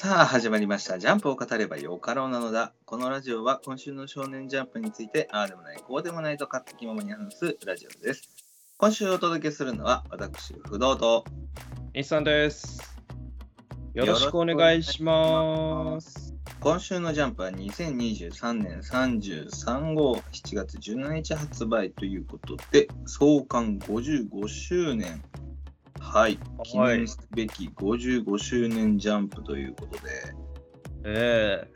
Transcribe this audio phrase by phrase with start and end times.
[0.00, 0.98] さあ始まりました。
[0.98, 2.72] ジャンプを語ればよかろうなのだ。
[2.86, 8.30] このラジオは今週の少年ジャンプについて、ああでもない、こうでもないと勝手気ままに話すラジオです。
[8.78, 11.26] 今週お届けするのは私、不動と
[11.92, 12.98] インさんです。
[13.92, 16.34] よろしくお願いします。
[16.60, 25.22] 今週のジャンプは2023年33号7月17日発売ということで、創刊55周年。
[26.12, 30.00] はい、記はい念すべき55周年ジャンプということで、
[31.04, 31.68] ええ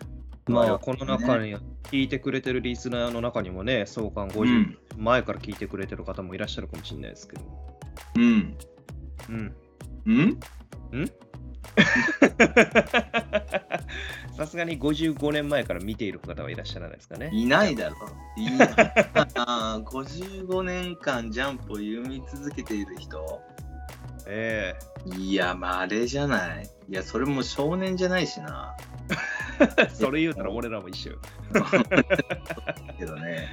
[0.50, 7.42] まあまあ、この中に、聞いてくれてるリスナーの中にもね、創刊50、うん前から聞いてくれてる方もいらっしゃるかもしれないですけど。
[8.16, 8.56] うん。
[9.28, 9.54] うん。
[10.06, 10.38] うん？
[14.36, 17.30] さすがに55年前から見ている方はいらっしゃらないですかね。
[17.32, 17.96] いないだろ
[18.36, 18.40] う。
[18.40, 18.68] いない。
[19.34, 23.40] あー55年間ジャンプを読み続けている人
[24.26, 24.74] え
[25.18, 26.70] いや、まああれじゃない。
[26.88, 28.74] いや、それも少年じゃないしな。
[29.78, 31.12] え それ言うたら俺らも一緒。
[32.98, 33.48] けどね。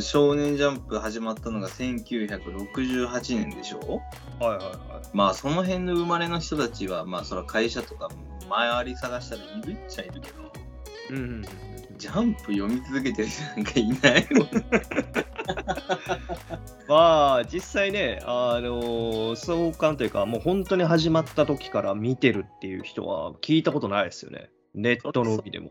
[0.00, 4.02] 少年ジャンプ始まったのが1968年でしょ？
[4.44, 8.08] はいはいはまあその辺の生まれの人たちは、まあそら会社とか
[8.48, 10.52] 周り探したらいるっちゃいるけど、
[11.10, 11.44] うんうん
[11.98, 14.48] ジャンプ読み続けてる人なんかいないもん。
[16.88, 24.50] まあ実際ね、あの創刊というか、もう本当に始まった時から見てるっていう人は聞いたことないですよね。
[24.74, 25.70] ネットの海でも。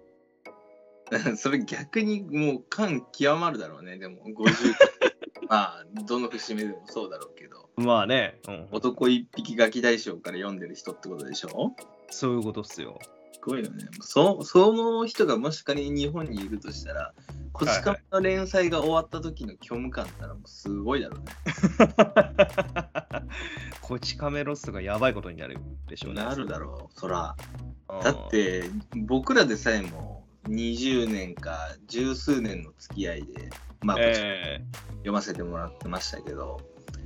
[1.37, 4.73] それ逆にもう感極まるだろうね、でも50。
[5.49, 7.69] まあ、どの節目でもそうだろうけど。
[7.77, 11.73] まあね、うん、男一匹ガキ大将から読んでる人ってことでしょ？
[12.09, 12.99] そういうことっすよ。
[13.47, 13.85] すごいよね。
[14.01, 17.13] そその人がもし仮に日本にいるとしたら、
[17.53, 21.25] こち亀の連載が終わった時の虚無感ったらもうすごいだろうね。
[23.81, 26.25] こち亀ロスがやばいことになるでしょうね。
[26.25, 27.37] なるだろう、そら。
[27.89, 28.65] うんだって、
[29.05, 33.49] 僕らでさえも20年か十数年の付き合いで、
[33.81, 34.61] まあ、え
[34.97, 36.59] 読ませてもらってましたけど、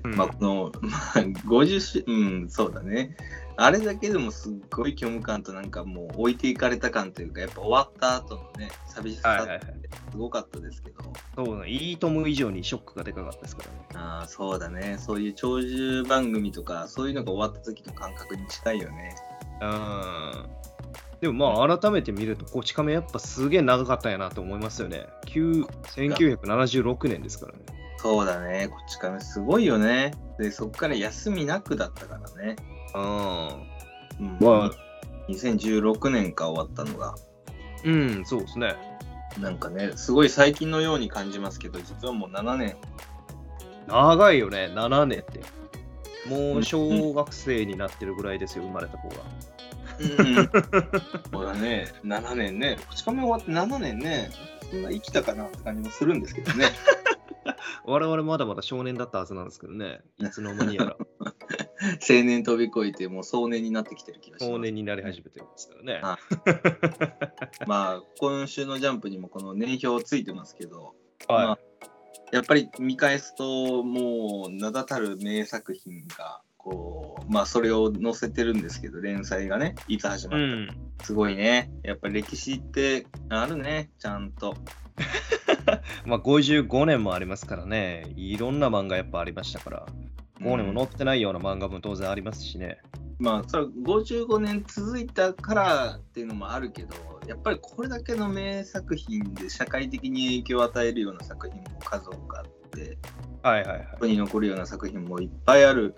[0.05, 2.11] えまあ、この、 まあ、50し、う
[2.45, 3.15] ん、そうだね。
[3.57, 11.03] あれだけでもすっごい虚無感となんかもう置いていかれた感というか、やっぱ終わった後のね、寂しさっはいはいはいてすごかったですけど、
[11.35, 11.69] そうだね。
[11.69, 14.05] いいとも以上にショックがでかかったですからね。
[14.05, 14.97] ああ、そうだね。
[14.99, 19.15] そういう長寿番組とか、そういうのが終わった時の感覚に近いよね。
[19.61, 20.45] うん。
[21.19, 25.05] でもまあ改めて見ると、こち亀やっぱすげえ長かったんやなと思いますよね。
[25.27, 27.80] 9 1976年ですからね。
[28.01, 28.67] そうだね。
[28.69, 30.13] こっち亀すごいよね。
[30.39, 32.55] で、そっから休みなくだったからね。
[32.95, 33.71] うん。
[34.19, 34.71] うん、まあ
[35.29, 37.13] 2016年か終わったのが。
[37.83, 38.75] うん、そうですね。
[39.39, 42.75] なんかね、すごい最近のように感じますけど、実はもう7年。
[43.87, 45.41] 長いよね、7年って。
[46.27, 49.15] もう小学生になってるぐらいですよ、生まれた子が。
[49.99, 50.49] うん、
[51.31, 52.77] そ うだね、7年ね。
[52.89, 54.31] こち亀終わって7年ね。
[54.71, 56.71] そんな生きたかなって感じもするんですけどね。
[57.85, 60.97] 我々まだまだ少年だったはずなんですけどね、いつの間にやら
[62.07, 64.51] 青年飛び越えて、もう壮年になってきてる気がします。
[64.51, 65.99] 少年になり始めてるんですからね。
[66.03, 66.17] あ
[67.67, 70.95] まあ、今週のジャンプにもこの年表ついてますけど、
[71.27, 71.59] まはあ
[72.31, 80.29] やっぱり見返すと、もう名だたる名作品が、こう、まあ、それを載せてるんですけど、連載がね、いつ始い。
[80.29, 81.03] まったかん。
[81.03, 81.69] すごいね。
[81.83, 84.55] やっぱり歴史ってあるね、ちゃんと。
[86.05, 89.85] まあ55年もありますからね、いろんな漫画やっぱありましたから、
[90.39, 92.79] 5年も載ってないような漫画も当然ありますしね。
[93.19, 96.95] まあ、それは55年続いたからっていうのもあるけど、
[97.27, 102.97] やっぱりこれだけの名作品で社会的に影響を与えるような作品も数多くあって、
[103.43, 103.87] はいはいはい。
[103.91, 105.93] ここに残るような作品もいっぱいある。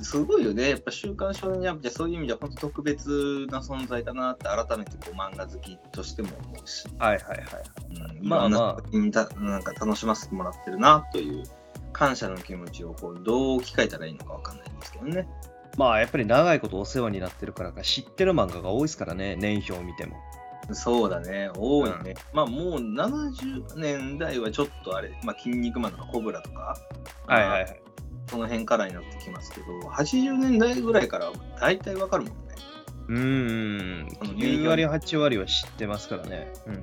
[0.00, 0.70] すごいよね。
[0.70, 8.20] やっぱ週刊少年ジャンプってそういう意味では本当特別な存在だなって改めてこう漫画好きとしても思うし、はいはいはい。
[8.20, 11.42] うん、まあままあなんか楽しませてもらってるなという
[11.92, 15.28] 感謝の気持ちをこうどう置き換えたらいいのかわかんないんですけどね。
[15.76, 20.16] まあやっぱり長いことお世話になってるからか知ってる漫画が多いですからね、年表を見ても。
[20.70, 22.14] そうだね、多いね。
[22.32, 26.76] まあもう70年代はちょっとあれ、まあ、筋肉マンとかコブラとか、
[27.26, 27.81] はいはいはい。
[28.28, 32.42] その辺からになってきますけど、80年代ぐらいからは大体わかるもんね。
[33.08, 36.52] うーん、この9割、8割は知ってますからね。
[36.66, 36.82] うん。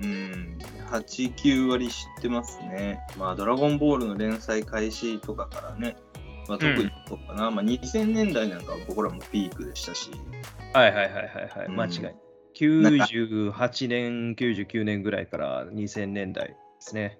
[0.00, 0.58] うん、
[0.90, 3.00] 8、9割知ってますね。
[3.18, 5.96] まあ、ドラゴンボールの連載開始とかからね、
[6.48, 10.10] まあ、特にそうかな、まあ、2000年代なんかは僕らもピークでしたし、
[10.72, 11.24] はいはいはいはい
[11.58, 12.16] はい、うん間違いない。
[12.58, 17.18] 98年、99年ぐらいから2000年代ですね。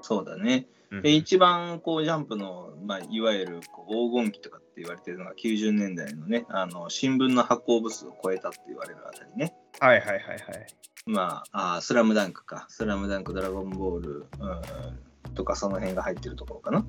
[0.00, 0.66] そうだね。
[0.96, 9.54] うんで、一番こうジャンプの、まあ、いわゆるこう黄金期とかって言われてるのが90年代のね、あの新聞の発行部数を超えたって言われるあたりね。
[9.80, 10.38] はいはいはいはい。
[11.06, 12.66] まあ、あースラムダンクか。
[12.68, 14.26] スラムダンク、ドラゴンボール、
[15.26, 16.84] うん、とかその辺が入ってるところかな。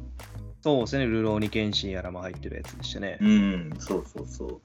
[0.62, 3.18] そうですね、ルローニケンシンやらも入ってるやつでしたね。
[3.20, 4.62] うん、そうそうそう。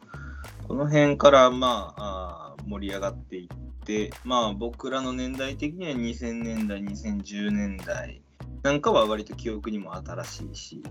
[0.66, 8.22] この辺から、まあ、あー盛り上がっていって、まあ、僕らの年代的には2000年代、2010年代
[8.62, 10.82] なんかは割と記憶にも新しいし、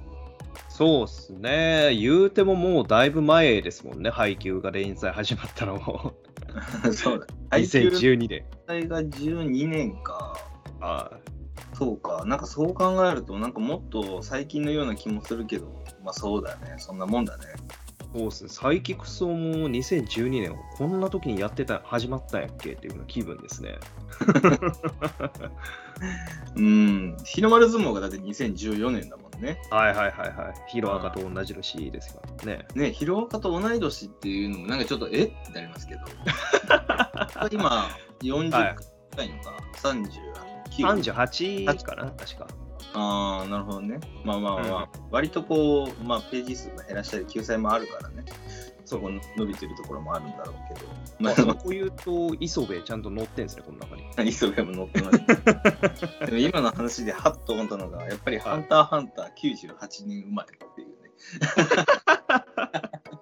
[0.68, 1.96] そうっすね。
[1.96, 6.13] 言うてももうだいぶ前ですもんね、配給が連載始まったのも。
[6.94, 7.28] そうだ。
[7.51, 8.46] 配給2012年。
[8.68, 10.38] 年が12年か。
[10.81, 11.12] あ
[11.74, 12.24] そうか。
[12.25, 15.68] なんかそう考えると、なんかもっと最近のような気もするけど、
[16.04, 16.75] まあそうだね。
[16.78, 17.45] そんなもんだね。
[18.16, 18.50] そうっすね。
[18.50, 22.74] サイキクソも2012年、こんな時にやってた、始まったんやっけ？
[22.74, 23.78] っていうような気分ですね。
[26.56, 27.18] うん。
[27.24, 29.62] 日の丸相撲がだって2014年だもんね。
[29.70, 30.54] はいはいはいはい。
[30.70, 32.66] ヒロアカと同じ年ですからね。
[32.74, 35.26] ね、ヒロアカと同い年っていうのもなんかちょっとえ？
[35.26, 36.02] ってなりますけど
[37.52, 37.90] 今
[38.22, 38.76] 40はい
[39.16, 40.10] 回のか、39
[40.80, 42.48] 38かな、確か。
[42.94, 44.00] ああなるほどね。
[44.24, 48.26] まあまあまあ、割とこう、まあ、ページ数が減らしたり救済もあるからね。
[48.86, 49.08] そこ
[49.38, 50.88] 伸びてるところもあるんだろうけど。
[51.20, 54.02] ままあ、あそこ言うと、磯部ちゃんと載ってんすね、この中に。
[54.30, 55.12] 磯部も載ってま
[55.96, 61.12] す でも今の話でハッと思ったのがやっぱり「ハンターハンター」98年生まれっていうね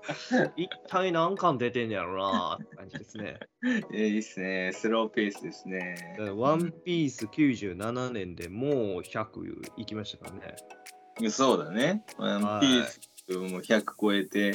[0.56, 3.40] 一体何巻出てんやろなって感じですね。
[3.64, 11.30] えーいいっすねスローペースですねワンピース97年でもう100いきましたからね。
[11.30, 12.04] そうだね。
[12.18, 14.54] ワンピースも100超えて、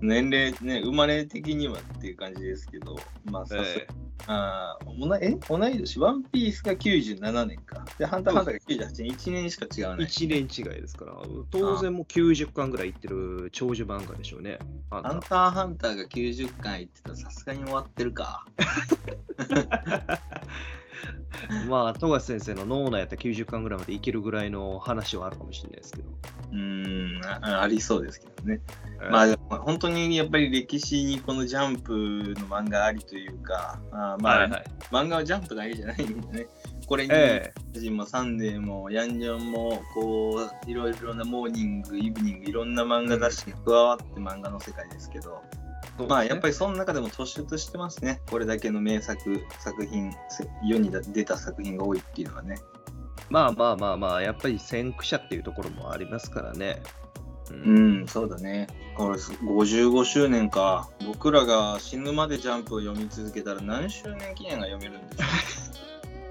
[0.00, 3.86] 年齢ね、生まれ的にはっていう感じですけど、まあ、さすえ
[4.26, 5.36] あーおなえ？
[5.48, 7.84] 同い年、ワンピースが97年か。
[7.98, 10.06] で、ハンターハンターが98年、1年しか違わない。
[10.06, 11.14] 1年違いですから、
[11.50, 14.58] 当然もう90巻ぐらいいってる長寿漫画でしょうね。
[14.90, 18.46] ハンターハンターが90回いってたらさすがに終わってるか。
[21.68, 26.08] まあ、富樫先生の脳内やったら90巻ぐらいまでいけるぐらいの話はあるかもしれないですけど。
[26.52, 28.60] うーんあ、ありそうですけどね。
[29.10, 34.64] まあでも本当にやっぱり歴史にこのジャンプの漫画ありというか、あーまあ、はいはい。
[34.90, 36.46] 漫画はジャンプだけじゃないんでね。
[36.86, 45.42] これに、えジジもサンデーもヤンジョンもこういろいろなモーニングイブニングいろんな漫画雑誌が加わって漫画の世界ですけど、
[46.00, 46.54] えまあやっぱり。
[46.54, 52.56] りその中でも突出してますねこれだけの名作作品せ世に出た作品が多いっていうのはね
[53.30, 56.82] まあまあまあまあ、やっぱり先駆者っていうところもありますからね。
[57.50, 65.24] ううんそうだねこれ55周年か僕らが死ぬまでジャンプを読み続けたら何周年記念が読めるんでしょ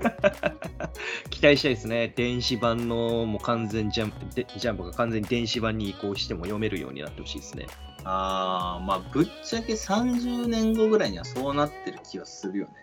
[1.30, 2.14] 期待したいですね。
[2.16, 7.68] 電子版のもう完全ジャンプでジャンプが完全に電子版に移行しても読めるようになってほしいですね。
[8.06, 12.74] あーまあぶっちゃけ30年後ぐらいにはそうなってる気はするよね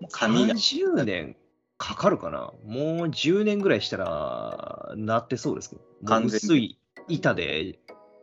[0.00, 1.36] もう紙が30年
[1.78, 2.52] かかるかな？
[2.64, 5.82] もう10年ぐらいしたらなってそうですけど。
[6.24, 6.78] 薄い
[7.08, 7.78] 板で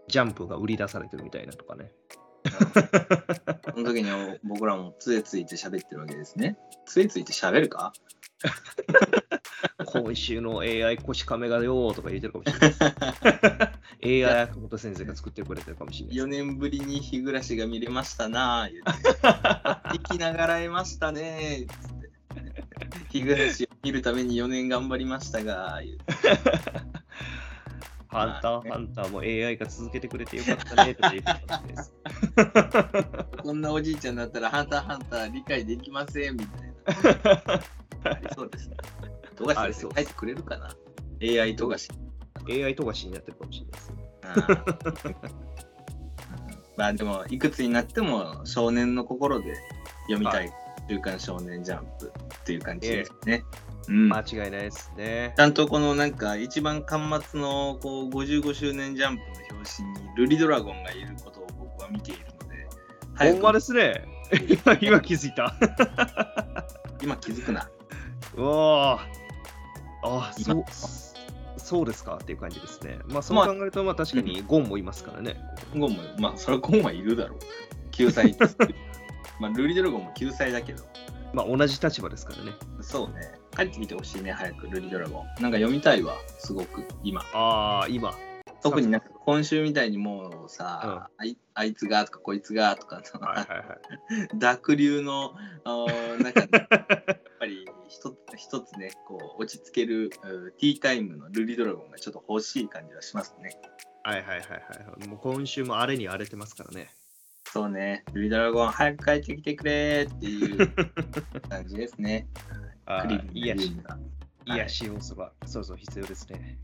[0.07, 1.91] ジャンプが売り出されてるみたいなとかね。
[3.73, 6.57] その時には僕らも杖ついて喋ってるわけですね。
[6.88, 7.94] 杖ついて喋るか？
[9.85, 13.73] 今週の AI 腰亀がよーとか言ってるかもしれない。
[14.03, 19.99] AI 赤本先生が作ってくれてるかもしれないです ?4 年ぶりに日暮らしが見れましたなぁ、言って。
[20.05, 22.11] 生きながらえましたねー、つって。
[23.09, 26.93] 日暮らしを見るために4年頑張りましたが、言って。
[28.13, 33.41] ハンター、ハンターも AI が続けてくれてよかったねとか言ってるかもしれないです。
[33.41, 36.73] こんなおじいちゃんだったら、ハンターハンター理解できません、みたい
[38.27, 38.29] な。
[38.35, 38.77] そうですね。
[39.35, 40.75] 富樫先生書いてくれるかな
[41.21, 41.89] ?AI 富樫。
[42.50, 43.93] AI 富樫になってるかもしれないです。
[46.75, 49.55] まあでもいくつになっても少年の心で
[50.07, 50.51] 読みたい
[50.89, 53.43] 「週刊少年ジャンプ」っていう感じですね。
[53.88, 55.41] うん、間違いないですねち。
[55.41, 64.05] ゃんとこのなんか一番端末のこう55周年ジャンプの表紙にルリドラゴンがいることを僕は見ているので、ほんまですね。
[64.65, 65.53] 今今気づいた。
[67.01, 67.69] 今気づくな。
[68.35, 69.23] うわー
[70.03, 70.65] あそ今う、
[71.63, 72.20] そうですか？
[72.22, 73.00] っていう感じですね。
[73.08, 75.39] まあそう考えると、まあ確かにゴンもいますからね。
[75.75, 77.39] ゴンも、まあそれはゴンはいるだろう。
[77.91, 78.36] 救済。
[79.39, 80.84] まあルリドラゴンも救済だけど。
[81.34, 82.51] まあ同じ立場ですからね。
[82.82, 83.32] そうね。
[83.55, 85.41] 帰ってきてほしいね、早く、ルリドラゴン。
[85.41, 87.22] なんか読みたいわ、すごく、今。
[87.34, 88.13] ああ、今。
[88.62, 94.29] 特になんか今週みたいにもうさ、あいあいつがとかこいつがとか、はいはいはい。
[94.39, 95.34] 濁流の
[96.24, 96.65] 中でや
[97.13, 103.57] っぱり一つ一つね、こう落ち着けるうティータイムのルリドラゴンがちょっと欲しい感じはしますね。
[104.03, 105.07] はいはいはいはい。
[105.07, 106.89] もう今週も荒れに荒れてますからね。
[107.45, 112.27] そうね、ルリドラゴン早く帰ってきてくれーっていう感じですね。
[112.85, 113.97] あクリー癒し、が
[114.45, 116.57] 癒し要素が、そうそう必要ですね。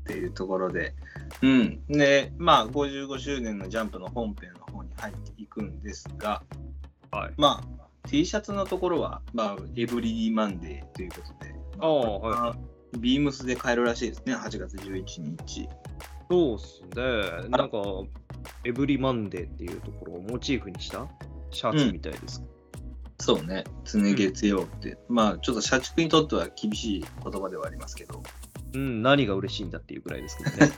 [0.00, 0.94] っていうところで、
[1.42, 1.84] うん。
[1.88, 6.44] で、まあ、55周年のジャンプの本編の方に入っていくんですが、
[7.10, 7.34] はい。
[7.36, 12.40] まあ、T シャツのところは、まあ、エブリディマンデーということで、ああ、はい。
[12.40, 15.68] まあビームスで買えるらしいですね、8月11日。
[16.30, 17.48] そうっすね。
[17.50, 17.78] なんか、
[18.64, 21.06] エブリマンデーっていうところをモチーフにした
[21.50, 22.42] シャツみたいです。
[23.18, 28.22] そうね、常月曜って、まあ、ちょっと社畜にとっては厳しい言葉ではありますけど、
[28.74, 30.72] うん、何が嬉しいんだっていうぐらいですけどね。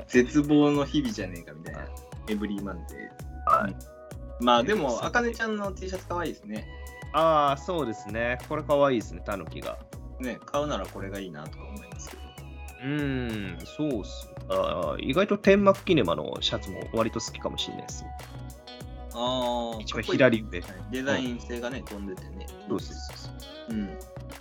[0.08, 1.86] 絶望の日々じゃねえかみたいな、
[2.28, 3.60] エブリマンデー。
[3.62, 3.93] はい
[4.40, 6.66] まあ、でも、あかねちゃんの T シャツ可愛いですね。
[7.12, 8.38] ああ、そうですね。
[8.48, 9.78] これかわいいですね、タヌキが。
[10.18, 12.22] ね、買うならこれがいいなとか思いますけど。
[12.82, 14.30] うーん、そうっす。
[14.48, 18.04] あー意外と天幕キネマのシャツも割と好きかもしれないです。
[19.14, 20.62] ああ、一番左上。
[20.90, 22.46] デザイン性がね、飛んでてね。
[22.68, 23.30] そうそうそうそ
[23.70, 23.74] う。
[23.74, 23.98] うん。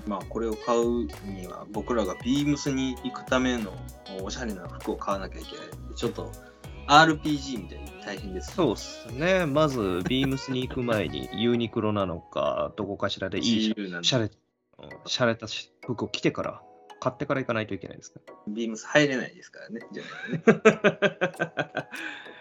[0.07, 3.71] まあ、これを買うには、僕らがビームスに行くための
[4.21, 5.95] おしゃれな服を買わなきゃいけない。
[5.95, 6.31] ちょっと
[6.87, 8.53] RPG みたいに大変です。
[8.55, 9.45] そうっすね。
[9.45, 14.29] まず、ビームスに行く前に ユニクロなのか、どこかしらでいいしゃれ、うん
[15.05, 16.61] しゃれたし服を着てから、
[16.99, 18.19] 買ってから行かないといけないですか？
[18.47, 19.81] ビームス入れないですからね。
[19.91, 20.09] じゃね。
[21.73, 21.89] ら。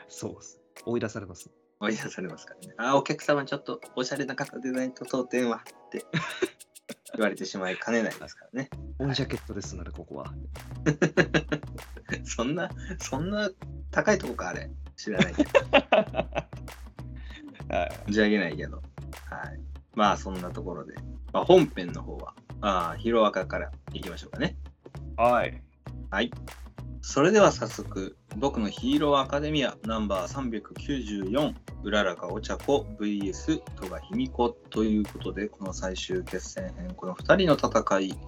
[0.08, 0.60] そうっす。
[0.84, 1.50] 追い出されます。
[1.80, 2.74] 追い出されますからね。
[2.78, 6.04] あー、お客様ちょっとおしゃれな方でないと当店はって
[7.14, 8.70] 言われてしまいかねないですからね。
[8.98, 10.32] オンジャケットですので、ここは。
[12.24, 13.50] そんな、そんな
[13.90, 14.70] 高いとこか、あれ。
[14.96, 15.50] 知らないけど。
[17.68, 17.90] はい。
[18.06, 18.76] 存じ上げないけど。
[18.76, 18.84] はい。
[19.94, 20.94] まあ、そんなところで。
[21.32, 24.56] まあ、本編の方は、あーヒロアカからいきましょうかね。
[25.16, 25.62] はい。
[26.10, 26.30] はい。
[27.04, 38.18] それでは早速、僕のヒーローアカデミアナンバー394、うららかお茶子 VS 戸賀卑弥子ということで、この最終決戦編、この2人の戦い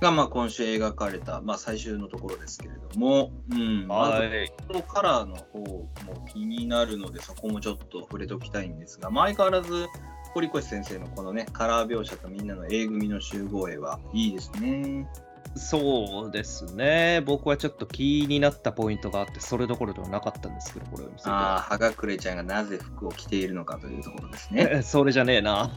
[0.00, 5.90] が、まあ、今週描かれた、まあ、最終のところですけれども、うん、まずカラーの方も
[6.32, 9.88] 気になるので、そこもちょっと触れておきたいんですが、まあ相変わらず、
[10.34, 15.08] 堀越先生のこのね、カラー描写とみんなの A 組の集合絵はいいですね。
[15.56, 17.22] そうですね。
[17.24, 21.30] 僕はちょっと気になったポイントがあって、それどころではなかったんですけど、これを見せて。
[21.30, 24.68] ああ、はがくれちゃんがなぜ服を着ているのかというところですね。
[24.70, 25.70] えそれじゃねえな。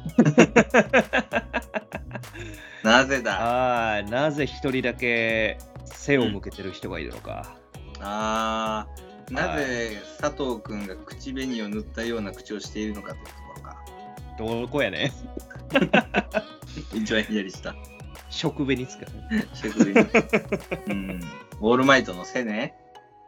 [2.84, 3.40] なぜだ？
[3.40, 7.56] ああ、なぜ一人だけ背を向けてる人がいるのか。
[8.00, 8.88] あ
[9.30, 14.64] あ、なぜ佐藤くんが口紅を塗ったような口をしているのかというところか。
[14.64, 15.12] どこやね。
[16.94, 17.76] 一番左下。
[18.30, 19.48] 食紅ですからね。
[19.54, 19.94] 食紅
[20.88, 21.22] うん。
[21.62, 22.76] オールマイトの背ね。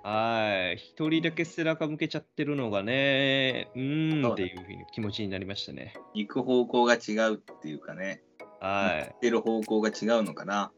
[0.03, 0.77] はい。
[0.77, 5.93] 一人だけ背中向けちゃってるのがね、うーんっていうふうに気持ちになりましたね。
[6.13, 8.21] 行く方向が違うっていうかね。
[8.59, 9.15] はい。
[9.21, 10.71] 出る方向が違うのかな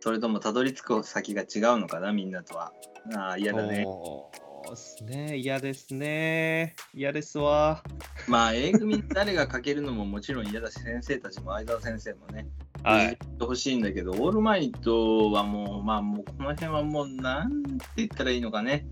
[0.00, 2.72] それともたどり着く先が違うのかなみんなとは。
[3.14, 3.82] ああ、嫌だね。
[3.84, 4.30] そ
[4.66, 5.36] うですね。
[5.36, 6.76] 嫌ですね。
[6.94, 7.82] 嫌ですわ。
[8.28, 12.46] まあ、A 組誰が書けるのももちろん嫌だし、先生たちも相沢先生もね、
[12.82, 13.04] はい。
[13.04, 18.86] やってほしいんだけど、オールマイトはもう、まあ、もうこの辺はもう、なんて言ったらいいのかね。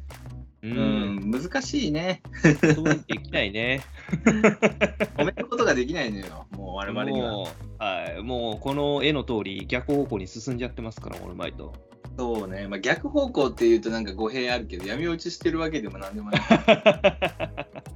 [0.63, 2.23] ううん、難しいね。
[2.43, 3.83] できないね。
[5.17, 7.33] 褒めることができないのよ、もう我々には。
[7.33, 8.23] もう、はい。
[8.23, 11.73] もう、この絵の通り、逆方向に進んじゃってますから、オールマイト。
[12.19, 16.41] そうね、まあ、逆方向っていうとなんか語弊あるけど、闇落ちしてるわけでもなんでもない。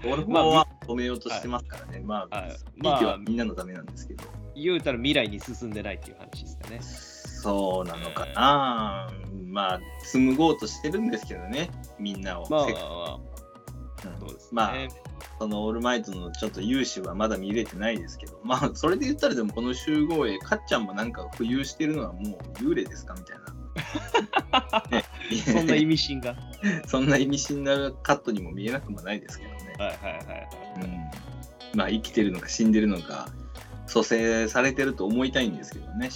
[0.04, 2.02] 俺まあもは止めようとしてますからね。
[2.04, 4.24] まあ、まあみんなのためなんですけど。
[4.54, 6.80] 言うたら未来に進んでないっていう話ですかね。
[6.82, 9.10] そうなのかな、
[9.46, 12.46] まあ、紡ごうとしてるんですけどね、みんなを。
[12.50, 13.30] まあ、せまあ、うん
[14.18, 14.48] そうですね。
[14.52, 14.74] まあ、
[15.38, 23.50] そのオールマイトのちょっと勇姿はまだ見れてないですけど、まあ、それで言ったらでもこの集合絵、かっちゃんもなんか浮遊してるのはもう幽霊ですかみたいな。
[24.90, 25.04] ね
[25.52, 26.36] そんな意味深が。
[26.86, 29.74] そんな意味深なカットにも見えなくもないですけどね。
[29.78, 30.48] はいはいはいはい。
[30.82, 30.86] う
[31.76, 33.28] ん、まあ、生きてるのか死んでるのか、
[33.90, 36.10] 蘇生されてると思いたいんですけどね。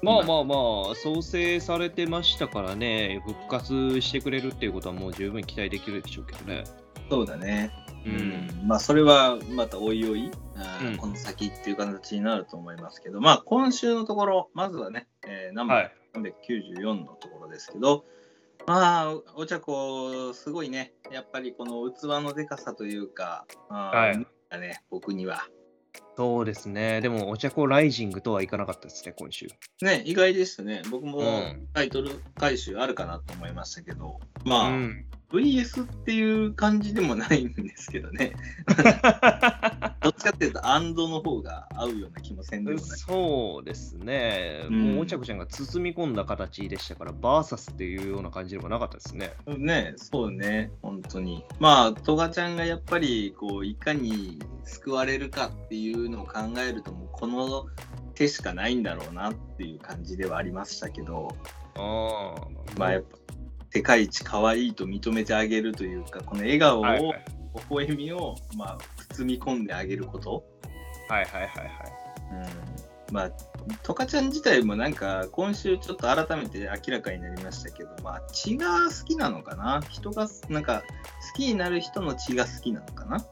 [0.00, 0.54] まあまあま
[0.92, 6.64] あ、創生されてましたからね、復活してくれるっていうことはもう十分期待できるでしょうけどね。
[7.10, 7.70] そうだね。
[8.06, 15.92] ううん、まあそれはまたおいおい、うんこの先っていう形になると思いますけど、まあ今週のところ、まずはね、えー、ナンバはい。
[16.14, 16.32] ー
[16.74, 18.04] 394のところですけど、
[18.66, 25.46] まあ、お茶子、すごいね、やっぱりこの器のでかさというか、あーはいだね、僕には。
[26.16, 27.00] そうですね。
[27.00, 29.46] でも、お茶子ライジングとはいかなかったですね、今週。
[29.82, 30.82] ね、意外でしたね。
[30.90, 35.04] 僕もうんタイトル回収あるかなと思いましたけど、まあ、うん。
[35.30, 38.32] VS っていう感じでもないんですけどね。
[40.08, 42.88] どっちかっていうと、アンドの方が合うような気もせんでもない。
[42.98, 44.64] そうですね。
[44.68, 49.34] うんもうお茶子ちゃんが包み込んだ形でしたから、バーサスっていうような感じでもなかったですね。
[49.46, 51.44] ね、そうね、本当に。
[51.60, 57.66] まあ、トガちゃんがやっぱり、こう、いかに救われるかっていうのを考えると、もうこの
[58.14, 61.28] 手しかないんだろうなっていう感じではありましたけど、
[61.76, 62.78] ああ。
[62.78, 63.18] まあ、やっぱ、
[63.70, 67.24] 世界一可愛いと認めてあげるというか、この笑顔を、はいはい
[67.70, 68.78] 微笑みを、まあ、
[69.10, 70.44] 包み込んであげること？
[71.08, 71.68] はいはいはいはい。
[73.08, 73.30] うん、まあ、
[73.82, 79.80] トカちゃん自体もなんか、今週ちょっと改めて明らかになりましたけど、まあ、血が好きなのかな？
[79.88, 80.82] 人が、なんか、
[81.32, 83.24] 好きになる人の血が好きなのかな？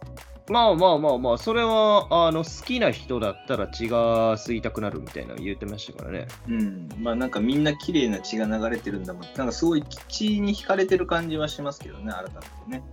[0.49, 6.28] まあまあまあまあ、それはあの好きな人だったら血が吸いたくなるみたいなの言ってましたからね。
[6.49, 6.88] うん。
[7.00, 9.23] まあ、なんかみんな綺麗な血が流れてるんだもん。
[9.23, 12.23] なんかすごい血に惹かれてる感じはしますけどね、改
[12.71, 12.85] めてね。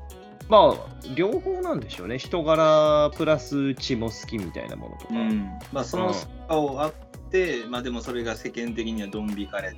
[0.53, 2.19] まあ、両方なんでしょうね。
[2.19, 5.15] 人柄プラス血も好きみたいなものとか。
[5.15, 5.49] うん。
[5.71, 6.13] まあ、その
[6.47, 6.93] 顔あっ
[7.31, 9.77] て、まあでもそれが世間的にはドン引かれて、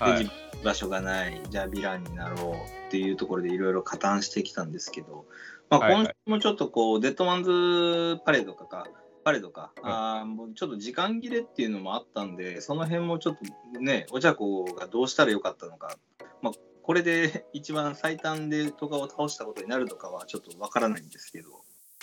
[0.00, 0.28] はい
[0.64, 5.26] 場所がない、じゃあヴィランになろうっていうところでいろいろ加担してきたんですけど、
[5.68, 8.88] まあ、はいはい今週もちょっとこう、デッドマンズパレードかか、
[9.24, 13.36] パレードか、うんあーもうちょっと時間切れっていうのもあったんで、その辺もちょっ
[13.74, 15.96] とね、お茶子がどうしたらよかったのか、
[16.42, 16.54] まあ、
[16.84, 21.48] これで一番最短でトガを倒したことになるのかはちょっとわからないんですけど、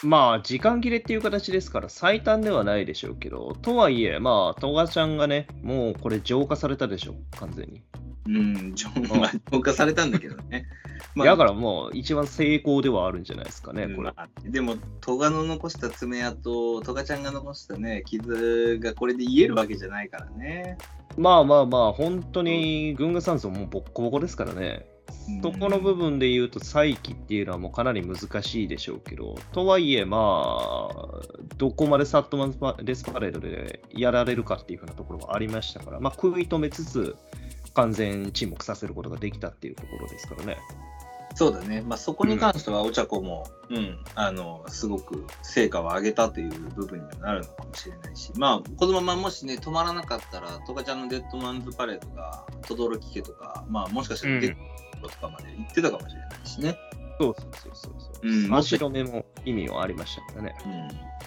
[0.01, 7.83] まあ、時間切れっていう形ですから、最短ではないでしょうけど、とはいえ、まあ、トガちゃんがね、もうこれ浄化されたでしょ、完全に。
[8.25, 8.89] うん、 浄
[9.61, 10.65] 化されたんだけどね。
[11.13, 14.11] まあだからもう、一番成功ではあるんじゃないですかね、これ。
[14.11, 20.79] まあでも、トガの残した爪痕、トガちゃんが残したね、傷がこれで癒えるわけじゃないからね。
[21.17, 24.85] まあまあまあ、本当に、軍具酸素もボッコボコですからね。
[25.43, 31.21] そこの部分で言うと、再起っていうのはもうかなり難しいでしょうけど、とはいえ、まあ、
[31.57, 37.15] どこまでサットマンレスパレードでやられるかっていうふうなところはありましたから、まあ、食い止めつつ、
[37.73, 40.57] 完全沈黙させることができたっていうところですからね。
[41.35, 54.55] そうだね、まあ、そこに関しては、お茶子も、うん、あの、すごく成果を上げたという部分にはなるのかもしれないし、まあ、このままもしね、止まらなかったら、トガちゃんのデッドマンズパレードが、轟家とか、まあ、もしかしたらデッ
[55.01, 56.77] ドとかまで行ってたかもしれないしね。
[57.19, 58.27] そうそうそうそうそう。
[58.27, 60.55] うん足止めも意味はありましたからね。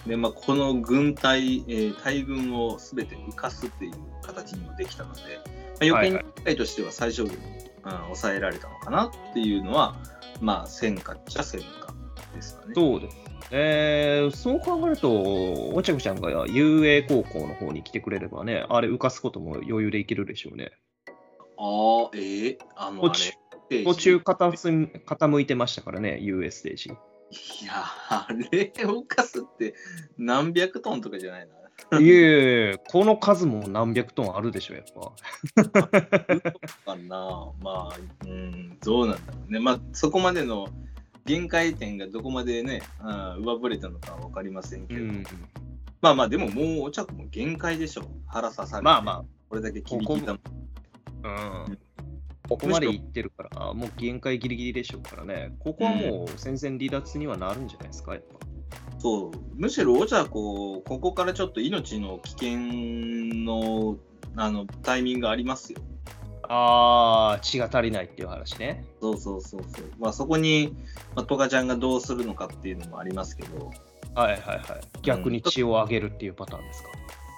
[0.05, 7.39] うん、で、まあ、この軍隊、えー大軍をすべて浮かすっていう形にもできたので、まあ、余計にはいとしては最小限に、
[7.85, 9.95] うん抑えられたのかなっていうのは、
[10.41, 11.93] まあ、戦果っちゃ戦果
[12.33, 12.73] ですかね。
[12.75, 13.17] そうです。
[13.51, 15.11] えー、そう考えると、
[15.73, 20.71] おちゃくちゃんが遊泳高校の方に来てくれればね、あれ浮かすことも余裕でいけるでしょうね。
[21.57, 23.31] ああ、えー、あの、あ途中
[23.69, 26.89] れ、途中片傾いてましたからね、UA ステージ。
[26.89, 29.75] いや、あれを浮かすって
[30.17, 31.54] 何百トンとかじゃないな。
[31.93, 32.13] いえい
[32.73, 35.71] え、この数も何百トンあるでしょ、やっぱ。
[36.85, 39.59] かなまあ、うん、どうなんだろうね。
[39.59, 40.67] まあ、そこまでの
[41.25, 45.23] 限界点がどこまでね、あー上振れたのかは分かりませんけど、うん、
[46.01, 48.03] まあまあ、でももうお茶子も限界でしょ。
[48.27, 48.83] 腹刺されて。
[48.83, 50.41] まあまこれだけ切り切ったもん。
[51.23, 51.77] あ、うん。
[52.47, 55.55] ここまでいってるから、もう限界ギリギリでしょうからね。
[55.59, 58.45] ここはもう戦線離脱にはなるんじゃないですか、やっぱ。
[58.99, 59.31] そう。
[59.55, 62.57] むしろお茶子、ここからちょっと命の危険
[63.45, 63.97] の
[64.35, 65.79] あのタイミングありますよ。
[66.47, 68.85] あー、血が足りないっていう話ね。
[69.01, 69.85] そうそうそうそう。
[69.99, 70.75] まあそこに、
[71.15, 73.71] まあ、トガちゃんがどうするのかっていうのもありますけど、
[74.13, 74.61] はいはいはい。
[75.01, 76.89] 逆に血を上げるっていうパターンですか？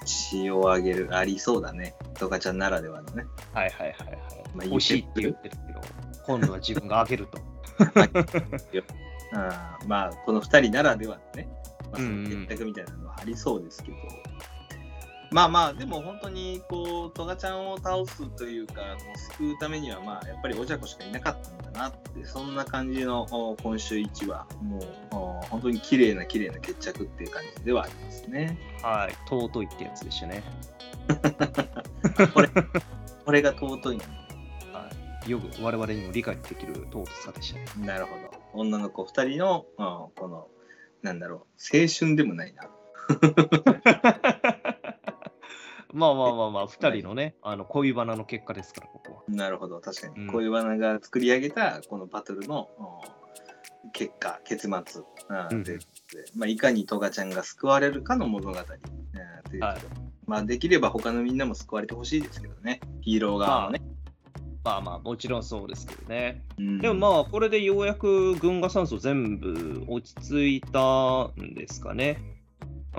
[0.06, 1.96] 血をあげる、ありそうだね。
[2.16, 3.26] トガちゃんならではのね。
[3.54, 4.18] はいはいはいはい。
[4.56, 5.82] まあ欲しいって言ってるけど、
[6.26, 7.38] 今度は自分が上げると。
[9.34, 11.50] あーまあ、この2人ならではのね、
[11.92, 13.98] まあ、そうんうんの結託みたいなのはありそうですけど、
[15.32, 25.18] まあまあ、でも本当に、こう、トガちゃんを倒すというか、こう救うためには、まあ、やっぱりお茶子しかいなかったんだなって、そんな感じのお今週1話、もう、お
[25.50, 28.58] 本当に綺麗な綺麗な決着っていう感じではありますね。
[28.82, 29.16] はい。
[29.30, 30.44] 尊いってやつでしたね。
[32.34, 32.50] これ、
[33.26, 34.04] これが尊いの
[34.74, 34.90] は
[35.26, 35.30] い。
[35.30, 37.86] よく我々にも理解できる尊さでしたね。
[37.86, 38.37] なるほど。
[38.58, 40.48] 女の子2人の、うんこの、
[41.02, 42.70] なんだろう、青春でもないな。
[45.94, 49.24] まあまあまあまあ、二人のね、あの恋バナの結果ですから、ここは。
[49.28, 50.22] なるほど、確かに。
[50.22, 52.70] うん恋バナが作り上げたこのバトルの、
[53.94, 55.04] 結果、結末。
[55.30, 55.80] あうんで
[56.36, 58.58] まあ、いかにトガちゃんが救われるかの物語。
[58.60, 59.78] あというはい
[60.26, 62.82] まあ、できれば他のみんなも救われてほしいですけどね。
[63.02, 63.80] ヒーロー側もね。
[63.82, 63.97] まあ
[64.82, 66.44] まあ、もちろんそうですけどね。
[66.58, 72.22] うんでもまあ、これでようやく軍が酸素全部落ち着いたんですかね。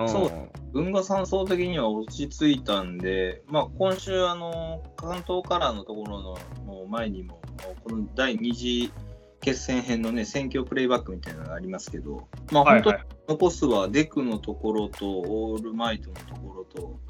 [0.04, 6.38] んそう軍が山荘的には落ち着いたんで、まあ、今週、あの関東カラーのところの
[6.88, 7.40] 前にも、
[7.84, 8.92] この第2次
[9.40, 12.98] 決戦編のね、選挙プレイバックみたいなのがありますけど、まあ、本当に。
[13.28, 17.00] 残すはデクのところと、オールマイトのところと、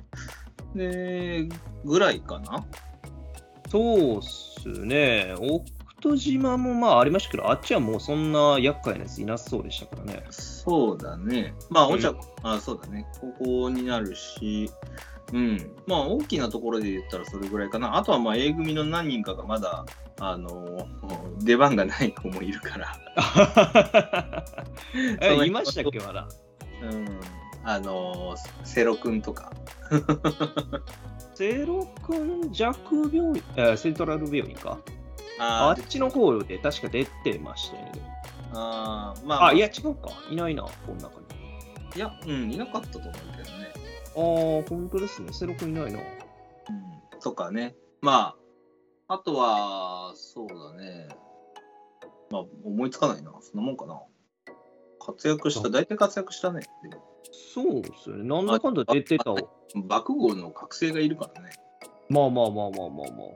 [0.75, 1.49] で、
[1.85, 2.66] ぐらいかな？
[3.70, 5.35] そうっすね。
[5.38, 5.64] 奥
[6.00, 10.24] 戸島もまあありましたけど、あっちはもうそんな厄介なやついなさそうでしたからね。
[10.31, 11.54] そうだね。
[11.70, 13.07] まあ、うんお茶、あ、そうだね。
[13.20, 14.70] ここになるし、
[15.33, 15.70] うん。
[15.87, 17.96] まあ、大きなところで言ったらそれぐらいかな。
[17.96, 19.85] あとは、まあ、A 組の何人かがまだ、
[20.20, 20.88] あの
[21.44, 24.44] 出番がない子もいるから。
[25.20, 26.28] え、いましたっけ、まだ？
[26.83, 27.20] うん。
[27.64, 29.52] あのセロ君とか。
[31.35, 34.79] セロ君弱病院、えーセントラル病院か？
[35.38, 37.92] ああっちの方で確か出てましたよね。
[38.53, 40.11] あー、まあ、あ、いや、違うか。
[40.31, 41.27] いないな、この中に。
[41.94, 43.68] いや、うん、いなかったと思うけどね。
[44.16, 45.33] ああ、本当ですね。
[45.33, 46.01] セロ君いないな。
[46.01, 47.20] うん。
[47.20, 47.77] とかね。
[48.01, 48.35] ま
[49.09, 51.09] あ、あとは、そうだね。
[52.31, 53.33] まあ、思いつかないな。
[53.40, 54.01] そんなもんかな。
[55.09, 56.61] 活躍した、大体活躍したね。
[56.83, 57.03] でも
[57.55, 58.25] そうですよね。
[58.25, 59.31] なんだかんだ出てた。
[59.31, 59.35] あ
[59.75, 61.51] 爆豪の覚醒がいるからね。
[62.11, 63.29] まあまあまあまあまあまあ。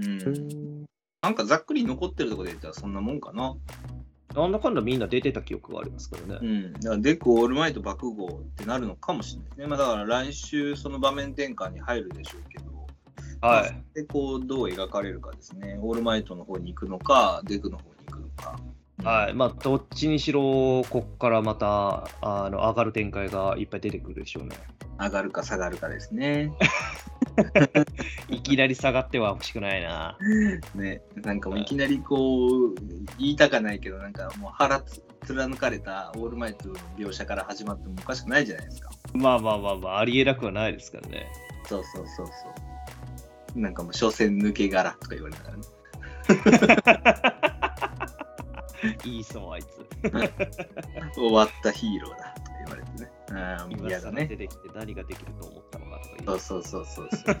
[0.00, 0.84] うん。
[1.22, 3.54] なんかざっくり残ってるところで言ったらそんなもんかな。
[4.34, 6.40] なんだかんだみんな出てた記憶がありますからね。
[6.42, 6.72] うん。
[6.72, 9.66] だからデク、オールマイト、爆豪ってなるのかもしれないですね。
[9.68, 12.74] まあだから来週その場面転換に入るでしょうけど。
[13.40, 13.84] はい。
[13.94, 15.78] で、こう、どう描かれるかですね。
[15.80, 18.58] オールマイトの方に行くのか、デクの方に行くのか。
[19.02, 19.34] はい。
[19.34, 24.56] まあ、どっちにしろ、こっからまた、あの、上がる展開がいっぱい出てくるでしょうね。
[24.98, 26.52] 上がるか下がるかですね。
[28.28, 30.16] いきなり下がっては欲しくないな。
[30.74, 32.74] ね、なんかもういきなりこう、
[33.18, 38.90] 言いたかないけど、なんかもう腹つ貫かれたオールマイトの描写から始まってもおかしくないじゃないですか。
[39.14, 41.26] まあまあまあまあ、ありえなくはないですからね。
[41.66, 42.32] そうそうそうそ
[43.56, 43.60] う。
[43.60, 45.64] なんかもう、所詮抜け殻とか言われたからね。
[49.04, 49.86] いいそう、あいつ。
[51.14, 53.10] 終わったヒーローだとか言われてね。
[53.30, 54.22] ああ、今嫌だね。
[54.22, 57.34] 更出てきて何ができると思ったのかとか言そうそうそうそうそう。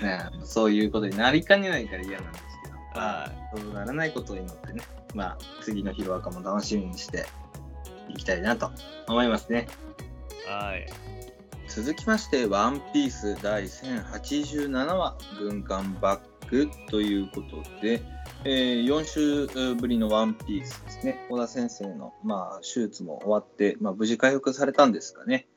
[0.04, 4.82] ねえそういうことになりかねないから嫌なんですけど、まあ、そうならないことを祈ってね、
[5.14, 7.26] まあ、次のヒロアカも楽しみにして
[8.08, 8.72] いきたいなと
[9.06, 9.68] 思いますね。
[10.46, 10.86] はい。
[11.68, 18.02] 続きまして、ワンピース第1087話、軍艦バックということで、
[18.46, 21.26] えー4週ぶりのワンピースですね。
[21.30, 25.48] 小田先生の、まあ、手術も終わって、まあ、無事回復されたんですかね。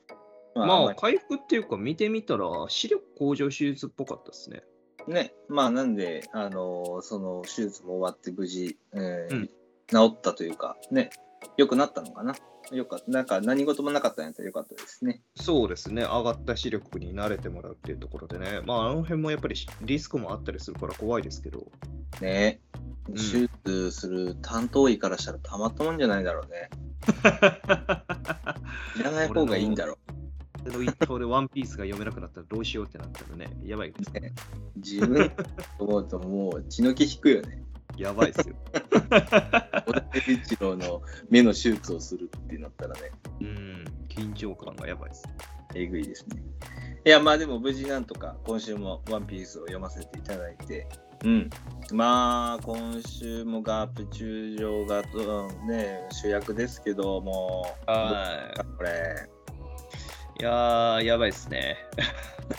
[0.55, 4.63] ままあ、回復っていうか、見てみたら、視力向上手術っぽかったですね。
[5.07, 9.49] ね、まあなんで、あのその手術も終わって無事、えーうん
[9.89, 11.11] 治ったというか、ね、
[11.57, 12.35] 良くなったのかな？
[12.71, 13.09] よかった。
[13.09, 15.21] なんか何事もなかったんやったらよかったですね。
[15.35, 21.65] そうですね、上がった視力に慣れてもらうっていうところでね、まあ、あの辺もやっぱりリスクもあったりするから怖いですけど、
[22.21, 22.59] ね、
[23.09, 26.69] ん手術する担当医からしたらたまったもんじゃないだろうね。
[28.99, 29.97] いらない方がいいんだろ
[30.69, 34.19] その一方でワンピースが読めなくなったらどうしようってなったらね、やばいですう。
[34.19, 34.33] ね、
[34.75, 35.29] 自分
[35.77, 37.63] と思うともう血の気引くよね。
[37.97, 38.55] やばいですよ。
[38.71, 43.11] 小田栄一郎の目の手術をするってなったらね。
[43.41, 45.23] うん、緊張感がやばいです。
[45.75, 46.41] えぐいですね。
[47.05, 50.87] いや、まあでも無事なんとか今週もワンピースを読ませていただいて、
[51.23, 51.49] うん。
[51.91, 59.29] まあ今週もガープ中将がうんね、主役ですけども、はこれ、
[60.39, 60.41] い。
[60.41, 61.77] いやー、やばいですね。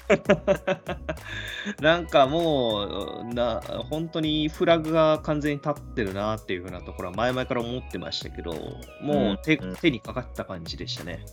[1.80, 3.60] なんかもうな、
[3.90, 8.52] 本当にフラグが完全に立ってるなっていう風なところは前々から思ってましたけど、
[9.00, 11.24] もう手,、うん手にかかった感じでしたね。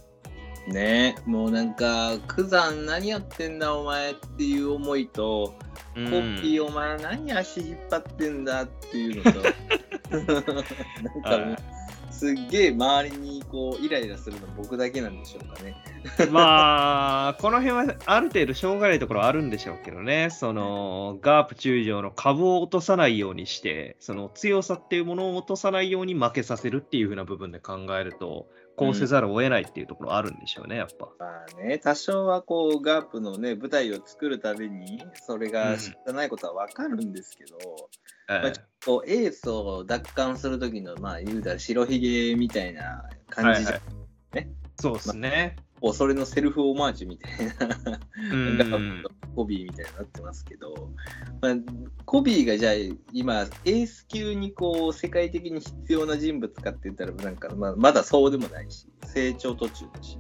[0.68, 5.54] ね、もうなんか、クザン何やってんだお前っていう思いと、
[5.94, 9.40] ココッピーお前何足引っ張ってんだっていうのと、
[10.12, 11.56] なんかもう、
[12.18, 15.76] すっげえ周りにこうイライラするの僕だけなんでしょうかね。
[16.32, 28.48] まあ、この辺はある程度しょうがないところはあるんでしょうけどね、そのガープ中将の株を落とさないようにして、その強さっていうものを落とさないように負けさせるっていう風な部分で考えると、
[28.78, 31.10] こうせざるを得ないっていうところあるんでしょうね、やっぱ。
[31.20, 37.58] まあね、多少はこうガープのね舞台を作るたびにそれが知らないことはわかるんですけど、
[38.28, 38.54] まあえ
[38.86, 43.96] こうエースを奪還する時のまあ言うたら白ひげみたいな感じじゃん、はい
[44.78, 45.56] そうですね。
[45.82, 48.00] こうそれのセルフオマージュみたいな。
[49.36, 50.90] コビーみたいになってますけど、
[51.42, 51.56] まあ、
[52.06, 52.74] コビーがじゃあ
[53.12, 60.18] 今エース級にこう世界的に必要な人物かって言ったらなんかまあまだそうでもないし成長途中だし。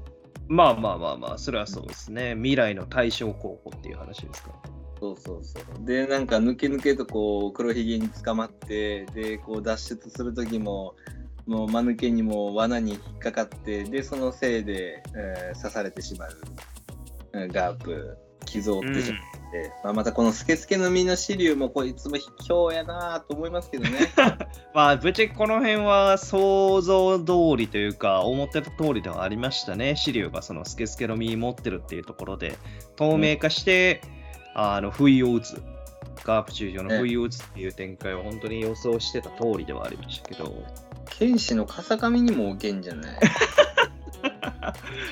[0.47, 2.35] まあまあまあまあ、それはそうですね。
[2.35, 4.51] 未来の対象候補っていう話ですか。
[4.99, 5.85] そうそうそう。
[5.85, 10.95] でなんか抜け抜けとこう黒ひげに捕まってでこう脱出する時も
[11.45, 16.37] もう間抜けにも罠に引っかかってでそのせいで、えー刺されてしまう。
[17.33, 18.17] うんガープ。
[18.45, 23.91] 傷を負ってしまって、まあ、またこのスケスケの実の支流もこいつも卑怯やなと思いますけどね。
[24.73, 29.95] まあ、ぶっちゃけこの辺は想像通りというか、思ってた通りではありましたね。
[29.95, 32.57] 資料がそのスケスケの実持ってるっていうところで、
[32.95, 34.01] 透明化して、
[34.55, 35.61] あの不意を打つ。
[36.23, 40.63] ガープ中将の不意を打つっていう展開を本当に予想してた通りではありましたけど、
[41.05, 43.19] 剣士の風上にも置けんじゃない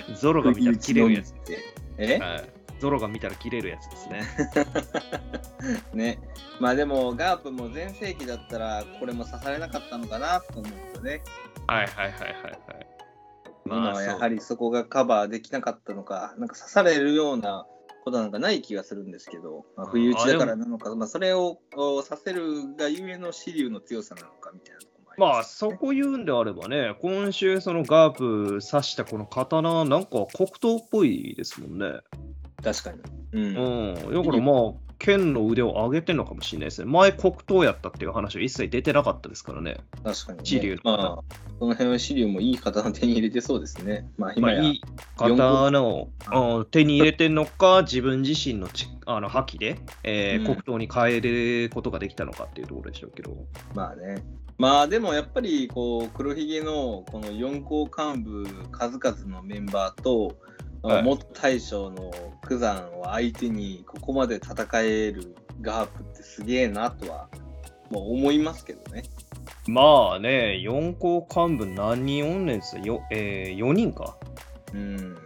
[0.19, 1.31] ゾロが見たら切れるやつ。
[1.31, 1.59] って
[1.97, 2.17] え？
[2.17, 4.23] はい、ゾロが見たら切れるやつですね。
[5.93, 6.19] ね
[6.59, 11.21] まあでもガープも全盛期だったらこれも刺されなかったのかなと思うとね
[11.67, 12.87] はいはいはいはいはい。
[13.65, 14.35] 今はやはり。
[14.35, 17.65] りそこがカバーできなかったのか、なんか刺されるような
[18.03, 24.81] ことなんかない気がするんですけど、まあ、不意打ちだからなのか、まあ、それをおさせるがゆえの支流の強さなのかみたいな
[25.15, 31.99] まあ、ます、そこ言うんであればね、今週そのガープ刺したこの刀、なんか黒刀っぽいですもんね。
[32.63, 32.99] 確かに。
[33.33, 33.57] うん。
[33.57, 33.95] うん。
[33.95, 34.55] だからまあ、
[35.03, 36.89] 剣の腕を上げてるのかもしれないですね。
[36.89, 39.77] 前黒刀やったっていう話は一切出てなかったですからね。
[40.01, 40.45] 確かに、ね。
[40.45, 44.09] 支流のまあ、その辺は支流もいい刀手に入れてそうですね。
[44.17, 44.81] まあ、まあ、いい
[45.17, 53.35] 刀をうん手に入れてんのか、自分自身のちあの覇気で、えーうん黒刀に変えることができたのかっていうところでしょうけど。
[53.75, 54.23] まあね。
[54.57, 60.37] まあでもやっぱりこう黒ひげのこの四校幹部数々のメンバーと、
[60.83, 62.11] はい元大将の
[62.45, 67.29] 九山を相手にここまで戦えるガープってすげえなとは
[67.89, 69.03] もう思いますけどね。
[69.67, 74.17] まあね、四校幹部何人おんねんすよ、えー、4人か。
[74.73, 75.17] うん。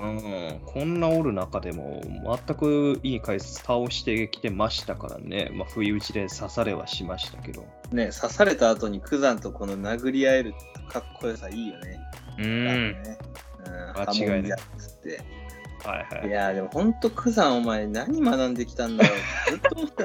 [0.00, 2.02] うん、こんなおる中でも
[2.46, 7.64] 全くいい回数倒してきてましたからね、まあ、不意打ちで刺されはしましたけど。
[7.92, 10.54] ね刺された後に九山とこの殴り合える
[10.88, 12.00] かっこよさいいよね。
[12.38, 13.18] うね
[13.66, 14.58] うん、間違いない。
[15.84, 16.30] はいはいい。
[16.30, 19.78] やーでもほんと九山お前何学んできたんだろう。
[19.80, 20.02] ずっと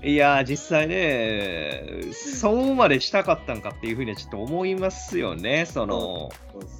[0.00, 5.66] いやー、実際ね、そうまでしたかったんかっていうふうにはちょっと思いますよね。
[5.66, 6.30] その、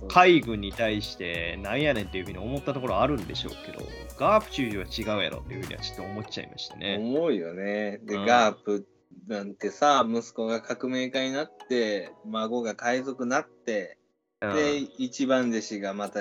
[0.08, 3.84] 海軍に対してなんやねんっていうふうに思ったところあるんでしょうけど、
[4.18, 6.96] ガープ中将は違うやろっていうふうにはちょっと思っちゃいましたね。
[7.00, 7.98] 思うよね。
[8.04, 8.86] で、うんガープ
[9.26, 13.97] なんてさ、息子が革命家になって、孫が海賊になって、うん
[14.40, 16.20] で、一番弟子がまた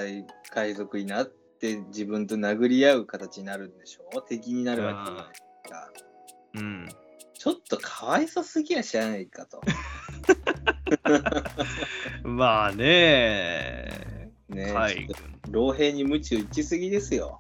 [0.52, 4.22] 海賊になって、自分と殴り合う形になるんでしょ？
[4.22, 5.92] 敵になるわけじゃないですか。
[6.56, 6.90] うん。
[7.34, 9.62] ちょっとかわいそすぎやしゃないかと。
[12.28, 17.40] まあね、ね海ちょっ軍、と老兵に鞭打ちすぎですよ。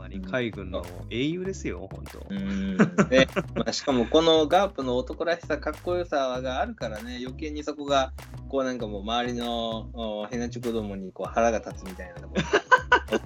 [0.00, 2.26] まに海軍の英雄ですよ、本当。
[2.30, 2.76] うん。
[3.08, 8.12] で、まあ、しかもこのガープの男らしさかっこよさがあるからね余計にそこが
[8.48, 12.34] こうなんかもう周りのおヘナチョコどもにこう腹が立つみたいなとこ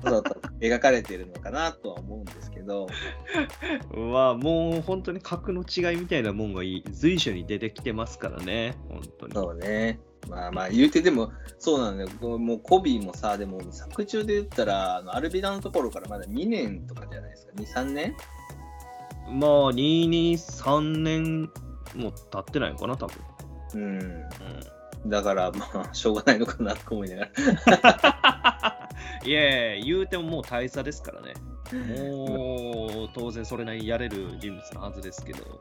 [0.05, 2.87] ろがと描かれてるのかなとは思うんですけど。
[3.95, 9.35] はもう本当に格の違いみたいなもんがい随所に出てきてますからね、本当に。
[9.35, 12.39] そうねまあまあ言うてでもそうなんだよ。
[12.39, 17.53] もうコビーもさでも作中で言ったらあのアルビダのところからまだ2年とかじゃないですか。
[17.81, 18.17] 23年？
[19.27, 21.51] まあ、2、2、3年
[21.95, 23.17] も経ってないのかな、多分。
[23.75, 24.01] うん。
[24.01, 24.25] うん
[25.07, 27.29] だからまあしょうがないのかなと思いなが
[27.83, 28.89] ら。
[29.25, 31.35] いやいや、言うてももう大差ですからね。
[31.73, 35.61] もう当然それなりにやれる人物のはずですけど、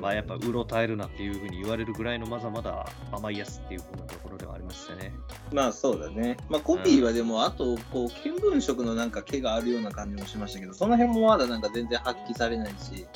[0.00, 5.12] まあやっぱうろたえるなっていうふうに言われるぐらいのまだまだ甘いやつっていうふうなところではありましたね。
[5.52, 6.36] まあそうだね。
[6.48, 13.06] まあコピーはでも、あと、こう、見聞色のなんか毛があるような感じもしましたけど、その辺もまだなんか全然発揮されないし、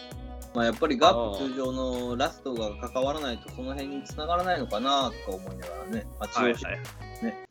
[0.54, 6.80] まあやっぱりガップ通常のラストが関わらないとその辺に繋がらないのかなとか思いながらね、まあ、治療しはい。
[7.22, 7.44] ね。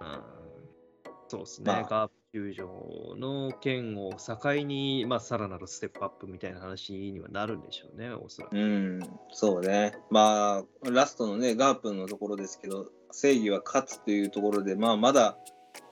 [0.00, 0.22] うん、
[1.28, 1.82] そうですね、まあ。
[1.82, 8.56] ガープ球場の件を境に、まあ、さらなるステップアップみたいな話にはなるんでしょうね、おそらく。
[8.56, 9.92] うん、そうね。
[10.10, 15.38] まあ、ラストのね、ガープのところですけど、正義は勝つというところで、まあまだ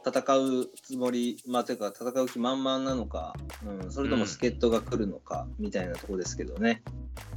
[0.05, 6.83] 戦うつもり、まあというか戦う気満々なのか、うん、それとも助っ人が来るのか、みたいなところですけどね。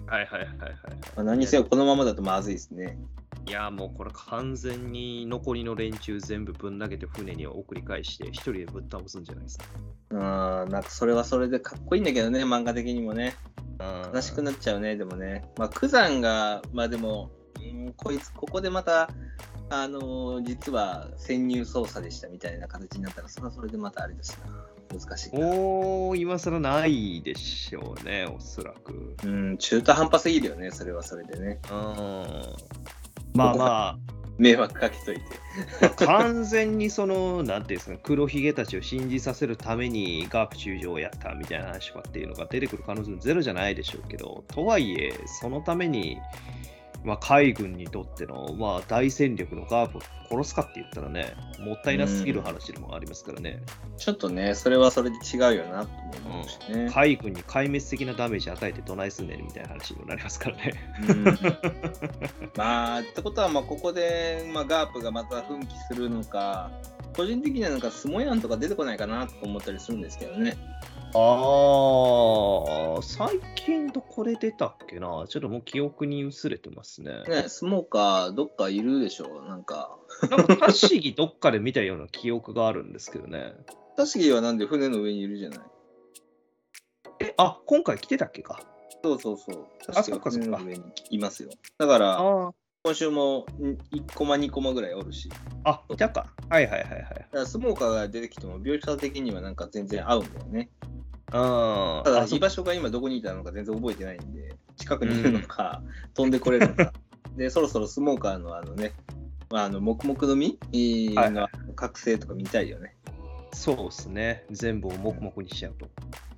[0.08, 0.72] はいはいはいはい。
[1.16, 2.98] まあ、何にせよこのままだとまずいですね。
[3.48, 9.66] いや、もうこれ完全に残りの連中全部ぶん投げて船に送り返して、一人でぶっ倒すんじゃないですか。
[10.10, 13.36] うん、なんかそれはそれでかっこいいんだけどね、漫画的にもね。
[13.80, 15.50] うん悲しくなっちゃうね、でもね。
[15.58, 19.10] まあ、九山が、まあでも、うんこいつ、ここでまた、
[19.70, 24.66] あのー実は潜入捜査でしたみたいな形になったら、それはそれでまたあれだしな。
[24.98, 25.48] 難しいな。
[25.48, 29.16] もう今更ないでしょうね、おそらく。
[29.24, 31.60] うん、中途半端すぎるよね、それはそれでね。
[31.72, 32.26] うん。
[33.36, 34.00] まあま
[34.38, 35.22] 迷惑かけといて。
[35.82, 46.18] あ、完全にその、なんていうんですか、黒ひげたちを信じさせるためにガープ中将をやったみたいな話とかっていうのが出てくる可能性もゼロじゃないでしょうけど、とはいえ、そのために、
[47.06, 53.62] まあ、海軍にとっての、まあ、大戦力のガープを殺すかって言ったらね、もったいなすぎる話でもありますからね。
[53.98, 55.90] ちょっとね、それはそれで違うよなと
[56.26, 56.90] 思うしね。
[56.92, 60.74] 海軍に壊滅的なダメージ与えてどないすんねんみたいな話にもなりますからね。
[61.08, 61.26] うん
[62.58, 66.72] まあ、ってことは、まあ、ここで、まあ、ガープがまた奮起するのか、
[67.16, 70.58] 個人的にはなんかスモヤンとか出てこないかなとか思ったりするんですけどね。
[71.18, 75.26] ああ、最近どこで出たっけな？
[75.30, 77.24] ちょっともう記憶に薄れてますね。
[77.28, 79.98] ね、スモーカーどっかいるでしょう、なんか。
[80.30, 83.54] なんか、タシギどっかで見たような記憶があるんですけどね。
[83.96, 85.60] タシギはなんで船の上にいるじゃない？
[87.22, 88.60] え、あ、今回来てたっけか？
[89.04, 89.66] そうそうそう。
[89.96, 91.50] あそっかそっか船の上にいますよ。
[91.78, 92.52] だから、あ
[92.84, 95.30] 今週も1コマ2コマぐらいおるし。
[95.64, 96.34] あ、いたか。
[96.50, 97.02] はいはいはいはい。
[97.02, 100.70] だからスモーカーが出てきても描写的にはなんか全然合うんだよね。
[101.38, 105.82] あただ居場所が今どこにいたのか全然覚えてないんで、近くにいるのか、
[106.14, 106.94] 飛んでこれるのか。
[107.36, 108.94] で、そろそろスモーカーのあのね、
[109.50, 110.36] まあ、あの黙々の
[110.72, 112.96] 実はいの覚醒とか見たいよね。
[113.54, 114.46] そうですね。
[114.52, 115.90] 全部を黙々にしちゃうと。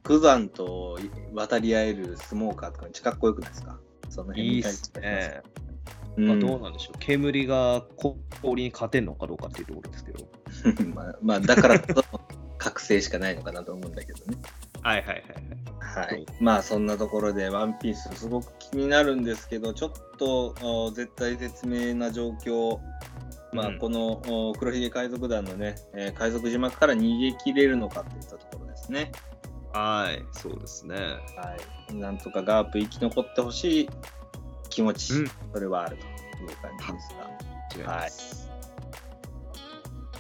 [0.04, 0.98] 九山と
[1.34, 3.80] 渡り合えるスモーカーとかめっちゃかっこよくないですか？
[4.10, 5.42] その辺いいっ見たいすね。
[6.18, 6.98] うんまあ、どうなんでしょう。
[7.00, 7.84] 煙が
[8.42, 10.28] 氷に勝てんのかどうかっていうところですけど。
[10.96, 11.80] まあ、まあ、だから
[12.58, 14.38] 覚醒しかないのかなと思うんだけどね。
[14.82, 15.16] はいはいはい
[16.00, 16.08] はい。
[16.08, 16.26] はい。
[16.40, 22.80] まあそんなところで、ワンピースすごく気になるんですけど、ちょっとお絶対絶命な状況、
[23.54, 29.12] まあうんこのお黒ひげ海賊団のね、えー海賊島から逃げ切れるのかといったところですね。
[29.74, 30.96] はい、そうですね。
[30.96, 31.56] は
[31.90, 31.96] い。
[31.96, 33.90] なんとかガープ生き残ってほしい
[34.70, 36.04] 気持ち、うんそれはあると
[36.44, 38.04] いう感じですが。
[38.04, 38.08] 違
[38.44, 38.47] い。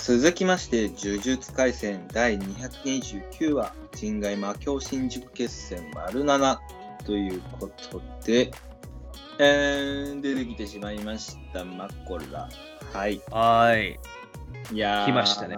[0.08, 6.58] 続きまして、呪術廻戦第229話、人外魔境新宿決戦丸7
[7.06, 8.50] ということで、
[9.38, 12.48] えー、出てきてしまいました、マコラ。
[12.94, 13.22] はい。
[13.30, 14.00] はい。
[14.72, 15.58] いやー来ましたね。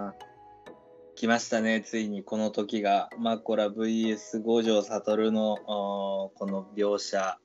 [1.14, 7.38] 来ましたね、ついにこの時が、マコラ VS 五条悟のこの描写。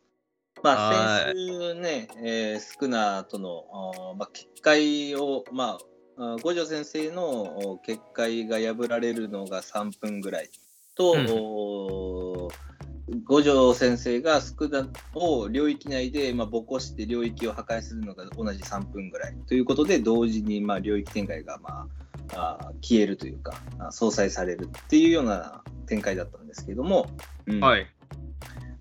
[0.64, 5.95] まあ、はい先週ね、えースクナーとの、まあ、結界を、まあ、あ
[6.42, 7.24] 五条先生の
[7.72, 10.50] お結界が破られるのが3分ぐらい。
[10.96, 12.66] と、うん。
[13.24, 19.36] 五条先生がスクナを領域内で、まあ、ボコして領域を破壊するのが同じ3分ぐらい。
[19.48, 21.88] ということで同時に、まあ、領域展開が、ま
[22.34, 27.08] あ、消えるというかあ相殺されるっていうような展開だったんですけども、
[27.46, 27.60] うん。
[27.60, 27.88] はい。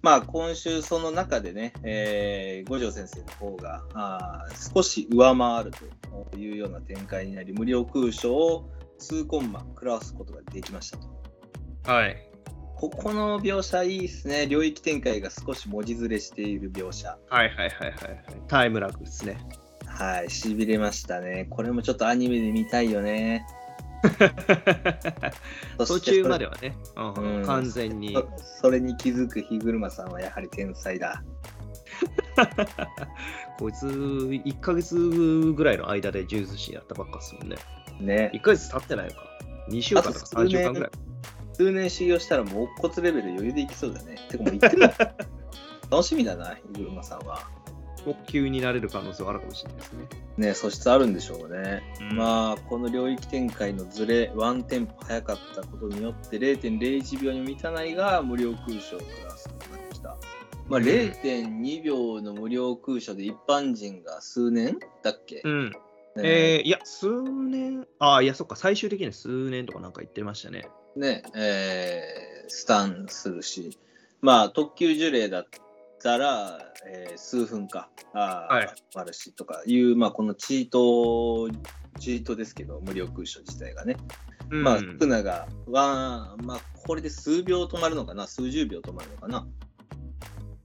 [0.05, 5.71] まあ、今週その中でね、えー五条先生の方があー少し上回る
[6.31, 11.09] というような展開になり無料空所を数コンマ食らわすことができましたと。
[11.91, 12.31] はい。
[12.77, 14.47] ここの描写いいですね。
[14.47, 17.17] 領域展開が少し文字ずれしている描写。
[17.31, 17.93] はいはいはいはいはい。
[18.47, 19.39] タイムラグですね。
[19.87, 21.47] はい、しびれましたね。
[21.49, 23.47] これもちょっとアニメで見たいよね。
[25.79, 28.15] そ 途中まではね、うんうん完全に。
[28.15, 28.29] そ
[28.63, 31.23] それに気づく日車さんはやはり天才だ。
[33.59, 37.57] こいつ、1ヶ月ぐらいの間でジュースシーンやったばっかっすもんね。
[38.01, 38.31] ね。
[38.35, 39.23] 1ヶ月経ってないのか。
[39.71, 40.91] 2週間とかあと数3週間ぐらい。
[41.55, 44.17] 数年修行したらもう乙骨レベル余裕でいきそうだね。
[44.29, 44.83] てかもう言ってる
[45.91, 47.43] 楽しみだな、日車さんは。
[48.05, 50.07] 特急になれる可能性はあるかもしれないですね。
[50.37, 51.83] ね、素質あるんでしょうね。
[52.11, 60.17] うんまあ、この領域展開のズレ、ワンテンポ早かったことによって0.01秒に満たないが無料空所をクラスことができた。
[60.69, 65.71] まあ、うん0.2秒の無料空所で一般人が数年だっけ、うん。
[65.71, 65.75] ね
[66.23, 70.69] えー、いや、数年、ああ、いや、そっか、最終的には数年とかなんか言ってましたね。
[70.97, 73.79] ね、えースタンするし、
[74.21, 75.47] まあ、特急呪霊だっ
[76.05, 81.49] たら、えー数分か、あーはいあるしとかいう、まあ、このチート、
[81.99, 83.97] チートですけど、無料空所自体がね。
[84.51, 89.47] うんまあ、スナが、ワン、まあ、これで数秒止まるのかな、数十秒止まるのかな。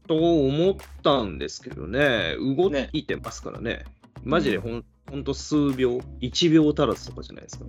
[0.08, 3.86] と思ったんですけどね、動いてますからね。
[4.24, 7.66] マジでほん,、ほんと数秒、1秒足らずとかじゃないですか。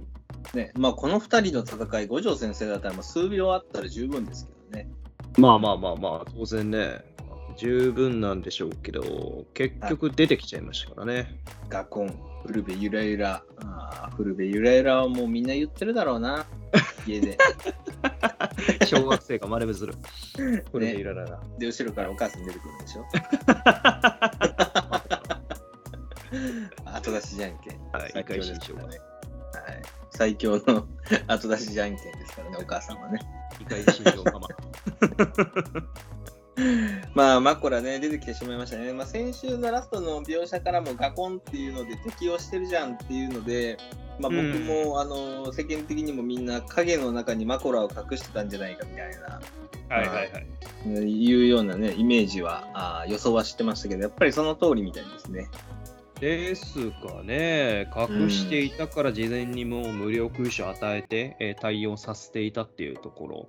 [0.55, 4.91] ね、まあこの2人の戦い、五条先生だったらまあ数秒あったら十分ですけどね。
[5.39, 7.05] まあまあまあまあ、当然ね、
[7.57, 11.41] 十分なんでしょうけど、結局出てきちゃいましたからね。
[11.69, 13.43] ガコン、古部ゆらゆら。
[13.65, 16.47] ああ、古部ゆらゆらはもうみんな言ってるだろうな、
[17.07, 17.39] 家で。
[18.87, 19.95] 小学生が真似する。
[20.37, 21.41] 古部ゆらゆら。
[21.59, 23.07] で、後ろからお母さん出てくるんでしょ。
[26.85, 27.81] 後出しじゃんけん。
[27.93, 28.89] はい、最強でからね。
[28.89, 29.01] はい。
[30.11, 30.87] 最強の
[31.27, 33.19] 後出しじゃんけんですからね、お母さんはね。
[33.59, 34.49] 理解新庄ママ。
[37.15, 38.93] まあ、マコラね、出てきてしまいましたね。
[38.93, 43.79] まあ、先週のラストの描写からもガコンっていうので適応してるじゃんっていうので、
[44.19, 49.41] まあ、僕も、あの世間的にもみんな影の中にマコラを隠してたんじゃないかみたいな、
[49.89, 50.41] はいはいは
[51.01, 51.11] い。
[51.11, 55.49] いうようなね、イメージはあー予想はしてましたけど、やっぱりその通りみたいですね。
[56.21, 63.49] ですかね、隠していたから事前にもう無料空所与えて、えー対応させていたっていうところ。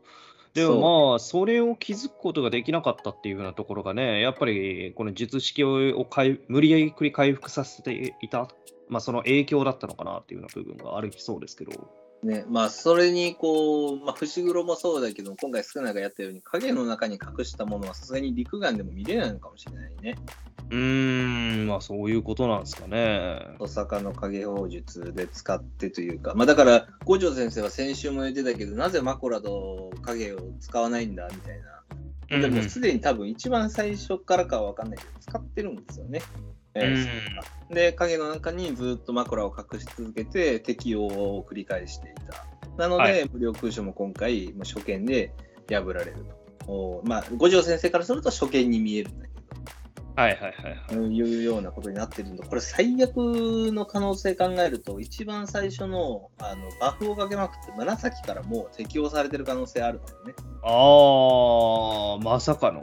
[0.53, 8.49] でもまあ、それを気づくことができなかったっていうようなところがね、やっぱりこの術式を回無理やり回復させていた、
[8.89, 12.00] まあ、その影響だったのかなっていうような部分があるそうですけど。
[12.23, 20.15] ね、まあ、それにこう、まあ、伏黒もそうだけど、今回少ながやったように、影の中に隠したものはさすがに陸眼でも見れないのかもしれないね。
[20.69, 20.77] うー
[21.63, 23.45] ん、まあそういうことなんですかね。
[23.59, 31.59] 大阪の影法術で使ってというか、まあ、だから五条先生は先週も言ってたけどなぜマコラと影を使わないんだみたい
[32.29, 36.21] な、でもすでに多分一番最初からかは分かんないけど使ってるんですよね。
[36.75, 42.45] えーで影の中にずっとマコラを隠し続けて適用を繰り返していた。
[42.77, 45.33] なので、はい無料空所も今回初見で
[45.69, 46.25] 破られる
[46.65, 46.71] と。
[46.71, 49.41] おまあ五条先生からすると初見に見えるんだけど。
[50.15, 51.15] はいはいはいはい。
[51.15, 53.15] いうようなことになってるんで、これ最悪
[53.71, 60.33] の可能性考えると、一番最初のあのバフをかけまくって、紫からもう適用されてる可能性あるんだよね。
[60.63, 62.81] ああ、まさかの。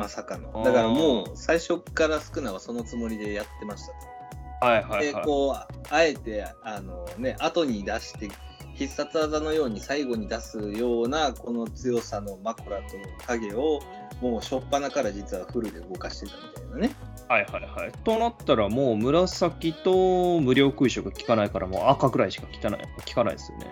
[0.00, 0.62] まさかの。
[0.64, 4.00] だからもう最初からスクナはそのつもりでやってましたと。
[4.00, 5.24] で、はいはいはい。
[5.24, 5.54] こう、
[5.90, 8.30] あえて、あのね、後に出して、
[8.74, 12.84] 必殺技のように最後に出すようなこの強さのマコラと
[13.26, 13.80] 影を
[14.22, 16.94] もう初っ端から実はフルで動かしてたみたいなね。
[17.28, 17.92] はいはいはい。
[18.04, 23.66] となったらもう紫と無料空所が効かないからもう赤ぐらいしか効かない効かないですよね。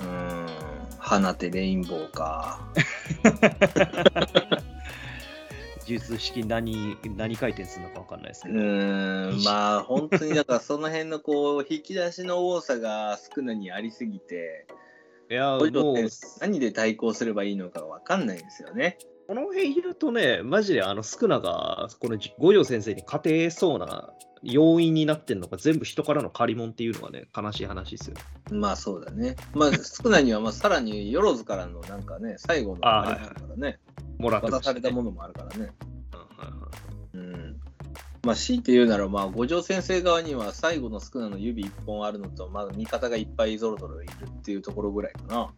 [0.00, 0.46] うーん、
[0.98, 2.60] 花手レインボーか。
[5.88, 8.64] 術式何何回転するのか分かんないですうけど。
[8.64, 14.66] ーん、 まあ本当にだからその辺のこう引き出しの多さが少なにありすぎて、
[15.30, 15.68] いやもう
[16.40, 18.98] 何で対抗すればいいのかわかんないんですよね。
[19.26, 28.16] この辺言うとね、マジであのスクナがこの五条先生に勝てそうな要因になってるのが全部人からの借り物っていうのがね、悲しい話ですよ。
[28.50, 29.36] まあそうだね。
[29.54, 33.78] まあ少なにはまあさらによろずからのなんかね、最後のあれだからね、
[34.18, 35.04] もらって渡されたもの。
[35.04, 35.70] のもあるからね。
[37.14, 37.56] うん。
[38.24, 45.50] まあ強いて言うなら、まあ五条先生側には最後のスクナの指一本あるのと、まあ味方がいっぱいゾロゾロいるっていうところぐらいかな。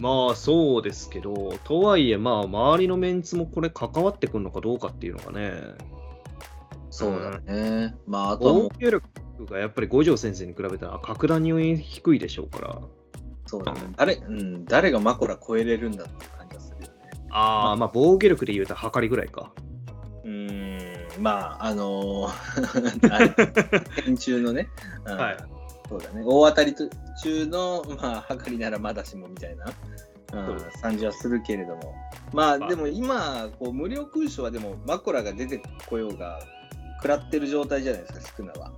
[0.00, 5.52] まあそうですけど、とはいえ、まあ周りのメンツもこれ関わってくるのかどうかっていうのがね、
[6.90, 7.94] そうだね。
[8.06, 9.04] まああとはもう防御力
[9.46, 12.80] がやっぱり五条先生に比べたら格段に低いでしょうから。
[13.46, 13.80] そうだね。
[13.96, 16.73] 誰、うん、誰がマコラ超えれるんだっていう感じがする
[17.34, 17.46] よね。
[17.46, 19.52] ああ、まあ防御力で言うと測りぐらいか。
[20.24, 24.68] うーん、まあ、あのー、 編中のね、
[25.06, 25.16] うん。
[25.16, 25.36] はい。
[25.88, 29.66] そうだね、大当たり中の、まあ、はかりならまだしもみたいな、
[30.32, 30.58] うん。
[30.80, 31.94] 感じはするけれども、
[32.32, 32.68] まあ、まあ。
[32.68, 36.40] でも今、こう無料空所はでも、マコラが出てこようが、
[36.96, 38.72] 食らってる状態じゃないですか、スクナは。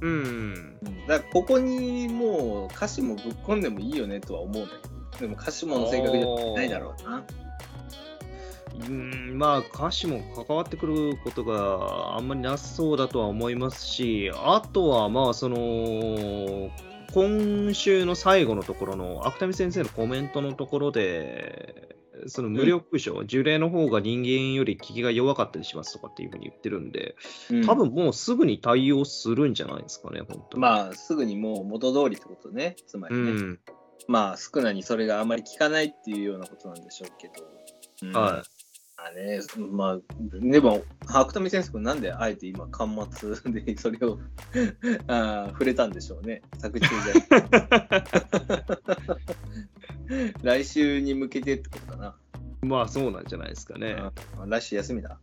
[0.00, 0.78] うん。
[0.82, 1.06] うん。
[1.08, 7.24] だから、ここにもう歌詞もぶっ込んでもいいよねとは思うんだけど、でも歌詞もの性格じゃないだろうな。
[8.88, 16.70] うんまあ歌詞も関わってくることがあんまりなさそうだとは思いますし、あとはまあその
[17.12, 21.96] 今週の最後のところの芥見先生のコメントのところで、
[22.26, 27.16] その無力書、呪霊の方が人間より効きが弱かったりしますとかっていうふうに言ってるんで、
[27.50, 30.60] うん多分もうすぐに対応するんじゃないですかね、本当に。
[30.62, 33.20] まあ、すぐにもう元通りってことね、つまりね。
[33.20, 33.60] うん、
[34.08, 37.34] まあ、少なにそれがあまり効かないっていうようなことなんでしょうけど。
[38.02, 38.51] うんはい。
[39.02, 39.40] まあね、
[39.72, 42.88] まあ、でも、白富先生君なんであえて今、端
[43.42, 44.20] 末で それを
[45.08, 47.12] あー触れたんでしょうね、作中で。
[50.42, 52.14] 来週に向けてってことかな。
[52.62, 53.96] まあそうなんじゃないですかね。
[53.98, 54.12] あ
[54.46, 55.18] 来週休みだ。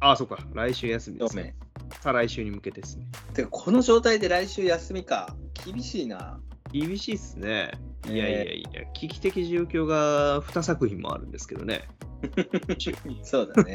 [0.00, 0.38] ああ、そうか。
[0.52, 1.56] 来週休みです、表ね。
[2.02, 3.06] 再来週に向けてですね。
[3.30, 3.34] 明。
[3.36, 5.34] てか、この状態で来週休みか。
[5.64, 6.40] 厳しいな。
[6.72, 7.70] 厳しいっすね。
[8.06, 11.88] いやいえやいや、危機的状況が2作品もあるんですけどね。
[13.22, 13.74] そうだね。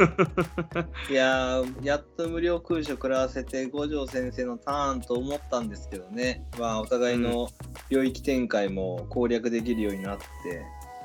[1.10, 6.46] いや、やっと無料空所食らわせて五条先生のターンと思ったんですけどね。
[6.60, 7.50] まあ、お互いの
[7.90, 10.24] 領域展開も攻略できるようになって。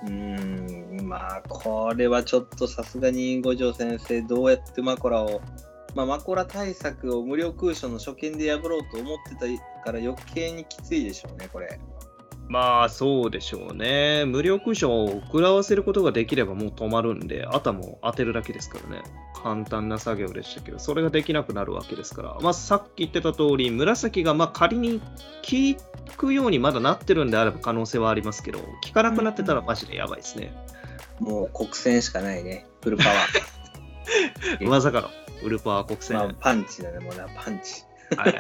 [0.05, 5.41] うーん、まあ、これはちょっとさすがに五条先生、どうやってマコラを、
[5.95, 11.81] まあ、マコラ対策を無料空所の初見で破ろうと思ってたから余計にきついでしょうね、これ。
[12.49, 14.25] まあそうでしょうね。
[14.27, 19.03] 無料クッションを食らわせることができればもう止まるんで、あとはもう当てるだけですからね。
[19.43, 22.39] 簡単な作業でしたけど、それができなくなるわけですから。
[22.41, 30.53] まあさっき言ってた通り、紫がまあ仮に効くようにまだなってるんであれば可能性はありますけど、効かなくなってたらマジでやばいですね。
[31.21, 34.65] もう国戦しかないね、フルパワー。
[34.67, 35.09] まさかの
[35.43, 36.17] ウルパー国戦。
[36.17, 37.83] まあは、パンチだね、もうな、パンチ。
[38.13, 38.37] いはい。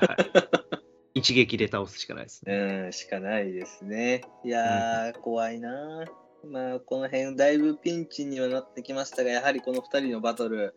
[1.18, 2.54] 一撃で倒すしかないですね。
[2.86, 4.22] うん、しかないですね。
[4.44, 6.06] いやー、怖いなー
[6.46, 10.74] まあ、この辺、だいぶピンチにはなってきましたが、やはりこの2人のバトル、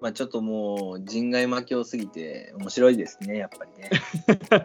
[0.00, 3.90] まあ、ちょっともう、人外魔境すぎて、面白いですね、やっぱりね。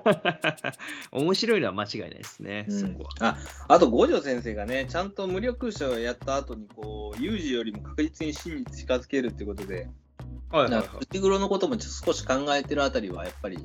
[1.12, 3.10] 面白いのは間違いないですね、うんそこは。
[3.20, 3.38] あ
[3.68, 9.88] あと、五条先生がね、ちゃんと無力者をやった後に、こう、有事よりも確実に死に近づけるってことで、はいは
[10.60, 13.58] いはいなんか、伏黒のことも少し考えてるあたりは、やっぱり、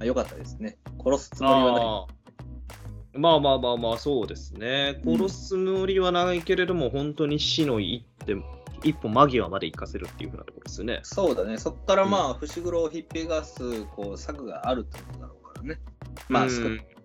[0.00, 0.78] あ良かったですね。
[1.04, 3.18] 殺すつもりはない。
[3.18, 5.00] まあまあまあまあ、そうですね。
[5.04, 8.36] うん殺すつもりはないけれども、本当に死の一手
[8.84, 11.00] 一歩間際まで行かせるっていうふうなところですよね。
[11.02, 15.80] そうだね、そこからまあ、伏黒をひっぺがすこう策があるってことだろうからね。
[16.28, 16.62] まあ、うん少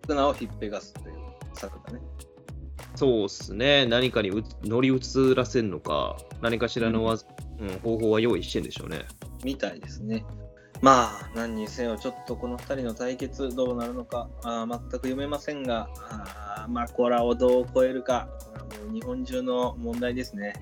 [0.08, 1.16] 少なをひっぺがすという
[1.54, 2.02] 策だね。
[2.96, 3.86] そうですね。
[3.86, 9.06] 何かにう乗り移らせるのか、何かしらのわ、うん方法は用意してんでしょうね。
[9.44, 10.26] みたいですね。
[10.82, 20.54] まあ、何にせよ、ちょっとこの2人の対決どうなるのか、あー全く読めませんが、あーマコラをどう超えるか、これはもう日本中の問題ですね。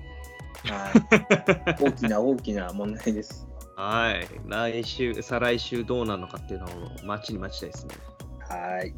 [0.64, 3.48] はい 大きな大きな問題です。
[3.76, 4.28] はい。
[4.46, 6.70] 来週、再来週どうなるのかっていうのを
[7.04, 7.94] 待ちに待ちたいですね。
[8.48, 8.94] はい。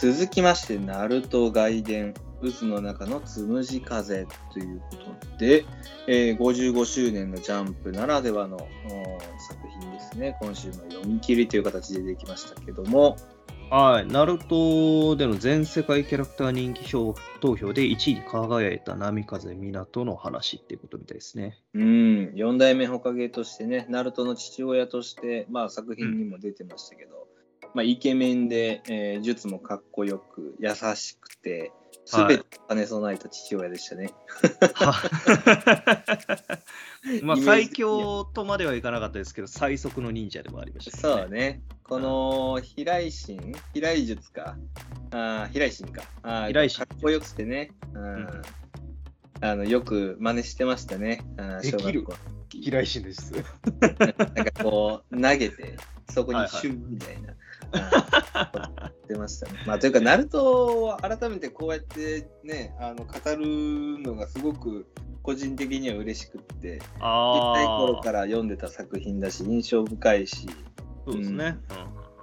[0.00, 4.96] 続きまして、ナルト外伝、渦の中のつむじ風というこ
[5.30, 5.64] とで、
[6.06, 8.60] えー55周年のジャンプならではのお
[9.40, 10.36] 作品ですね。
[10.40, 13.16] 今週の読み切りという形でできましたけども、
[13.70, 14.06] はい。
[14.06, 21.60] ナルトでの全世界キャラクター人気票投票で1位に輝いた波風湊の話っていうことみたいですね。
[21.74, 27.28] うん、4代目ホカゲとしてね、ナルトの父親として、まあ、作品にも出てましたけど、
[27.74, 31.72] まあ、イケメンで、えー術もかっこよく、優しくて、
[32.10, 34.14] すべて兼ね備えた父親でしたね。
[37.22, 41.60] まあ最強とまではいかなかったですけど、最速の忍者でもありました、そうね。
[41.84, 44.56] この平井心平井術か？
[45.10, 46.02] あー平井心か。
[46.22, 47.72] あー平井心かっこよくてね。
[47.92, 48.42] うんん
[49.40, 51.22] あのよく真似してましたね。
[51.36, 52.06] あーできる
[52.50, 53.32] 平井心です。
[54.34, 55.76] なんかこう、投げて、
[56.10, 57.28] そこにはいはいシュンみたいな。
[57.28, 57.36] あーやっ
[59.08, 59.52] てましたね。
[59.66, 64.86] まあ、というか、ナルトを改めてこうやってね、あの語るのがすごく
[65.22, 70.48] 個人的には嬉しくって、ちっちゃい頃あから読んでた作品だし、印象深いし、
[71.06, 71.58] そうですね。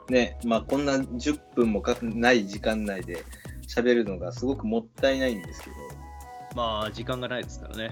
[0.10, 3.24] ね、まあこんな10分もかない時間内で
[3.68, 5.72] 喋るのがすごくもったいないんですけ
[6.56, 7.92] まあ、時間がないですからね。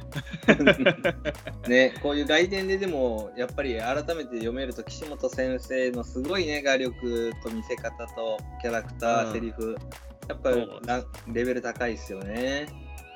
[1.63, 9.75] ど、 ね、こういう外伝ででもやっぱり改めて読めると岸本先生のすごいね画力と見せ方とキャラクター、うんセリフ
[10.29, 10.67] やっぱり
[11.33, 12.67] レベル高いですよね。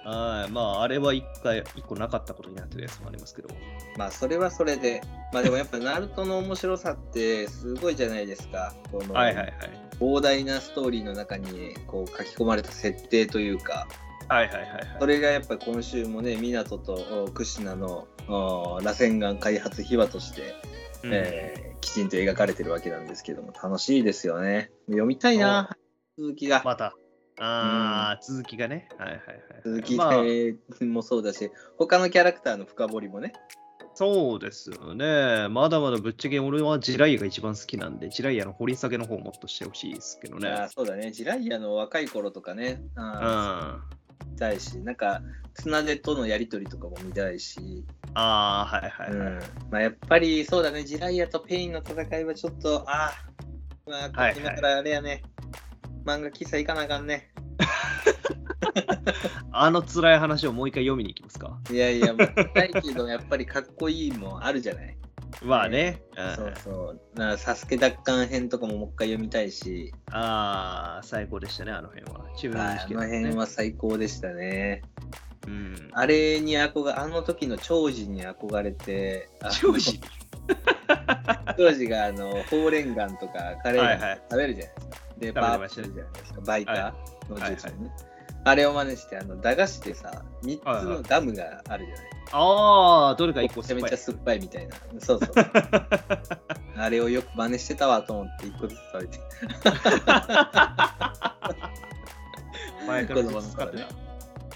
[0.03, 0.51] はい。
[0.51, 3.49] まあ、あれは一回、一個なかったことになってるやつもありますけど。
[3.97, 5.01] まあそれはそれで、
[5.33, 8.73] まあでもやっぱナルトの面白さってすごいじゃないですか。
[8.91, 9.53] このはいはいはい。
[9.99, 13.87] 膨大なストーリーの中にこう書き込まれた設定というか、
[14.29, 14.97] はいはいはいはい。
[14.99, 20.55] それがやっぱり今週もね、湊とおクシナのお螺旋岩開発秘話として、
[21.03, 24.71] うんえーきちんと描かれてるわけなんですけども、楽しいですよね。
[24.87, 25.77] 読みたいな、
[26.17, 26.61] 続きが。
[26.65, 26.95] また。
[27.39, 28.89] ああ、続きがね。
[28.97, 29.27] はいはいはい。
[29.63, 33.33] 続きまあ、もそうだし、他のキャラクターの深掘りもね。
[33.93, 35.47] そうですよね。
[35.49, 40.49] まだまだぶっちゃけ俺はジライアが一番好きなんで、ジライアの掘り下げの方をもっとしてほしいですけどね。
[40.49, 42.81] あーそうだね、ジライアの若い頃とかね、
[44.25, 45.21] 見たいし、なんか、
[45.53, 49.33] 綱手とのやりとりとかも見たいし、ああ、はいはいはい。
[49.33, 49.39] うん
[49.71, 53.13] まあ、やっぱりそうだね、自来也とペインの戦いはちょっと、ああ、
[53.89, 55.23] まあ、はいはい今からあれやね、
[56.05, 57.31] 漫画喫茶行かなあかんね。
[59.51, 61.59] あの辛い話をもう一回読みに行きますか？
[61.71, 64.97] いやいや、もう高いけど、やっぱりかっこいいもんあるじゃない。
[65.43, 66.01] まあね。
[66.35, 67.19] そうそう。
[67.19, 72.25] なサスケ奪還編とかももう一回読みたいし、ああ、最高でしたね、あの辺は。
[72.37, 74.81] 中はいあの辺は最高でしたね。
[75.47, 75.89] うん。
[75.93, 79.29] あれに憧れ、あの時の長寿に憧れて、
[79.61, 79.99] 長寿
[81.57, 84.97] 長寿があのほうれん岩とかカレーはいはい食べるじゃないですか。
[85.19, 86.41] で、べてパーましたねプルじゃないですか。
[86.41, 87.91] バイカーのジュースはいね。
[88.43, 92.16] あれを真似して、あの駄菓子でさ、3つのガムがあるじゃない。
[92.31, 94.75] ああ、どれか一個めちゃめちゃ酸酸っぱいみたいな。
[94.99, 95.31] そうそう。
[96.77, 99.19] あれをよく真似してたわと思って、1個ずつ食べて。
[102.87, 104.06] 前から使って頃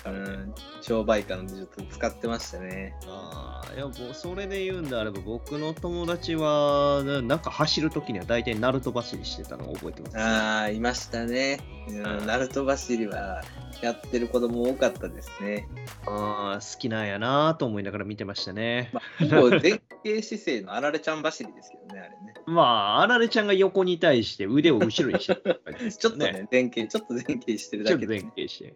[0.03, 0.11] た。
[0.11, 2.95] うん、超バイカーの技術使ってましたね。
[3.07, 11.59] ああ、いや、それで言うんであれば、僕の友達は、ななんか走るときには大体ナルト走りしてたのを覚えてます、ああ、いましたね。
[11.89, 13.43] ううんん、ナルト走りは
[13.81, 15.67] やってる子供多かったですね。
[16.05, 18.89] あー好きなんやなと思いながら見てましたね。
[18.93, 22.33] まあ、ほぼ前傾姿勢のあられちゃん走りですけどね、あれね。
[22.45, 28.75] まあ、あられちゃんが横に対して腕を後ろにしてる感じですちょっとね、前傾、ちょっと前傾してるちょっとだけで、前傾して。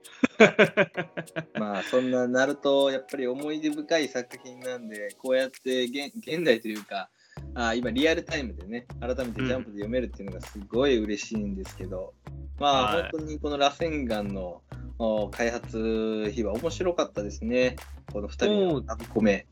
[1.59, 7.09] まあ、そんなナルト、やっぱり思い出深い作品なんで、こうやって現現代というか、
[7.53, 12.13] あ今、リアルタイムでね、改めてジャンプで読めるっていうのがすごい嬉しいんですけど、
[12.59, 14.61] まあ、はい本当にこの螺旋岩の
[14.97, 17.75] お開発費は面白かったですね。
[18.11, 19.47] この2人のラブコメ。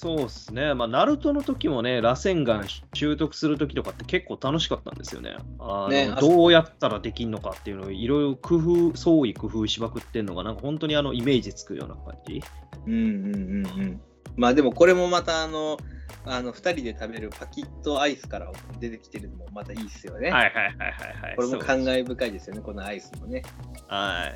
[0.00, 0.72] そうですね。
[0.72, 5.36] まあ、ナルトの時もね、螺旋岩習得する時とかって結構楽しかったんですよね。
[5.58, 12.42] あのねあどうやったらできんのかっていうのをいろいろ工夫、創意工夫しまくってんのが、なんか本当にあのイメージつくような感じ。
[12.86, 14.00] うんうんうんうん。
[14.36, 15.78] まあでもこれもまたあの、
[16.24, 20.30] あの2人で食べるパキットアイスから出てきてるのもまたいいですよね。
[20.30, 21.36] はいはいはいはいはい。
[21.36, 23.42] これも感慨深いですよね、このアイスもね。
[23.88, 24.32] は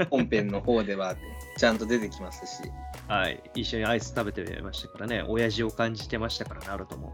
[0.00, 0.06] い。
[0.08, 1.16] 本編の方では
[1.58, 2.70] ちゃんと出てきますし。
[3.08, 3.42] はい。
[3.54, 5.24] 一緒にアイス食べてましたからね。
[5.28, 7.12] 親父を感じてましたから、ナルトも。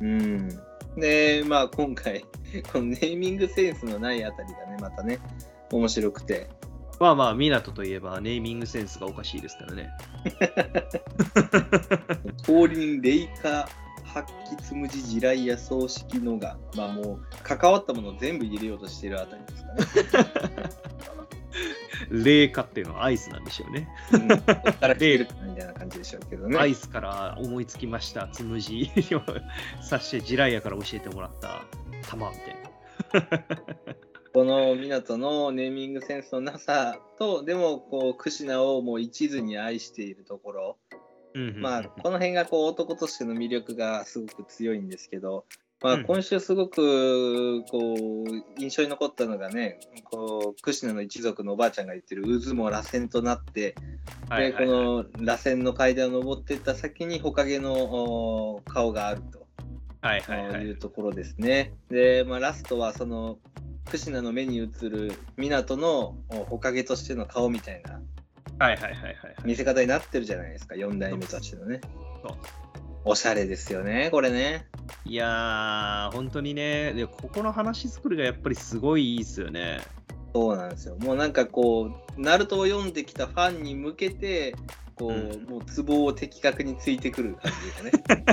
[0.00, 0.48] うん。
[0.96, 2.24] で、まあ今回、
[2.72, 5.18] このネーミングセンスのないあたりがね、またね、
[5.72, 6.48] 面白くて。
[6.98, 9.90] まあまあ、港といえばネーミングセンスがおかしいですからね。
[12.46, 13.68] 氷にレイカ
[14.04, 20.86] 発揮つむじ地雷や葬式のが、まあもう関わったものを全部入れようとしてるあたりですかね。
[22.10, 23.88] 冷夏っていうのはアイスなんでしょうね。
[24.12, 26.58] うん、ここからみたいな感じでしょうけどね。
[26.58, 29.22] アイスから思いつきました、つむじを
[29.82, 31.62] さして、ジライヤから教えてもらった
[32.08, 33.28] 玉みたい
[33.92, 33.96] な。
[34.36, 40.76] この港のネーミングセンスのなさと、でもこう、クシナをもう一途に愛しているところ、
[41.54, 45.46] まあ、この辺がこう男としての魅力がすごく強いんですけど、
[45.82, 46.04] まあ、うん。
[46.04, 53.74] 今週すごくこう印象に残ったのがね、こうクシナの一族のおばあちゃんが言ってる渦も螺旋となって、
[54.36, 59.46] でこの螺旋の階段を登っていった先にほかげのお顔があると。
[60.02, 60.60] はいはいはい。
[60.60, 61.72] いうところですね。
[61.88, 68.00] で、まあ、ラストはそのクシナの目に映る港のおほかげとしての顔みたいな
[68.58, 71.80] はいはいはいはい見せ方になってるじゃないですか、4代目としてのね。
[73.04, 74.66] おしゃれですよね、これね。
[75.04, 79.80] いやー、本当にね、でここの話作りがやっぱりすごいいいですよね。
[80.34, 80.96] そうなんですよ。
[80.96, 84.54] もうなんかこう、ナルトを読んできたファンに向けて、
[84.96, 87.52] こう、うんもうツボを的確についてくる感
[87.82, 88.26] じがね。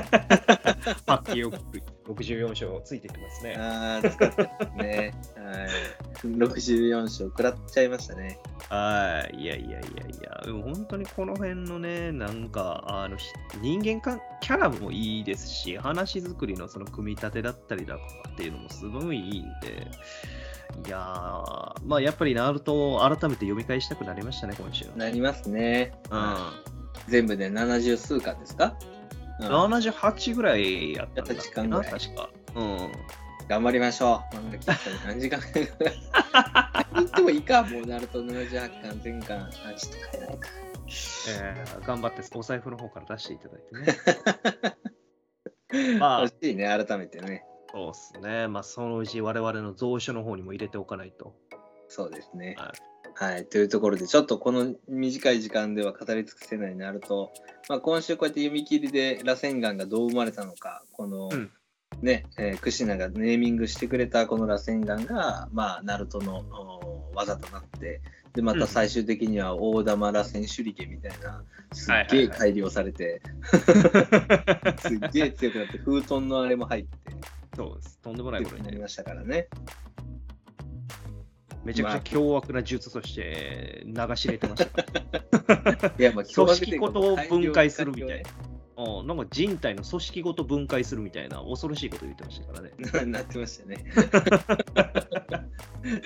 [1.05, 1.61] パッキー
[2.07, 3.55] 64章ついてきますね。
[3.57, 5.13] ああ、使ってますね。
[5.35, 6.27] はい。
[6.27, 8.39] 64章食らっちゃいましたね。
[8.69, 9.81] はい、いやいやいやい
[10.23, 13.25] や、でも本当にこの辺のね、なんか、あのひ
[13.61, 19.87] 人間かキャラもいいですし、話作りのその組み立てだったりだとかっていうのもすごいいいんで、
[20.86, 24.86] いやー、まあやっぱりナルトを改めて読み返したくなりましたね、今週。
[24.95, 25.93] なりますね。
[26.09, 26.36] うん。
[27.07, 28.76] 全部で70数巻ですか、
[29.39, 32.30] うん78ぐらいやったんだっな、ぐらい確か。
[32.55, 32.91] うん。
[33.47, 34.36] 頑張りましょう。
[34.36, 35.41] 漫画喫茶に何時間
[36.95, 39.38] 言ってもいいか、 もうナルト78巻、全巻。
[39.38, 40.49] あ、ちょっと買えないか。
[41.30, 43.76] えー頑張ってお財布の方から出していただいて
[45.74, 45.97] ね。
[45.99, 47.45] まあ欲、しいね、改めてね。
[47.74, 48.47] そうっすね。
[48.47, 51.36] まあ、そのうち我々の蔵書の方にも入れておかないと。
[51.88, 52.55] そうですね。
[52.57, 53.45] はいはい。
[53.45, 57.32] というところで、ちょっとこの短い時間では語り尽くせないナルト、
[57.69, 61.51] まあ、今週こうやって読み切りで螺旋岩がどう生まれたのか、この、うん
[62.01, 68.01] ね、えークシナがネーミングしてくれたこの螺旋岩が、まあ、ナルトのお技となって、
[68.34, 73.21] で、また最終的には大玉螺旋手裏剣みたいな、すっげえ改良されて、
[74.82, 76.89] すっげえ強くなって、風遁のあれも入って、
[77.56, 77.99] そうです。
[77.99, 79.47] とんでもないことになりまましたからね。
[81.64, 84.84] めちゃくちゃ凶悪な術として流し入れてました。
[85.97, 88.30] いや、まあ、 組織ごと分解するみたいな。
[88.76, 92.72] うん、なんか人体の組織ごと分解するみたいな恐ろしいこと言ってましたからね。
[93.06, 93.86] なってましたね。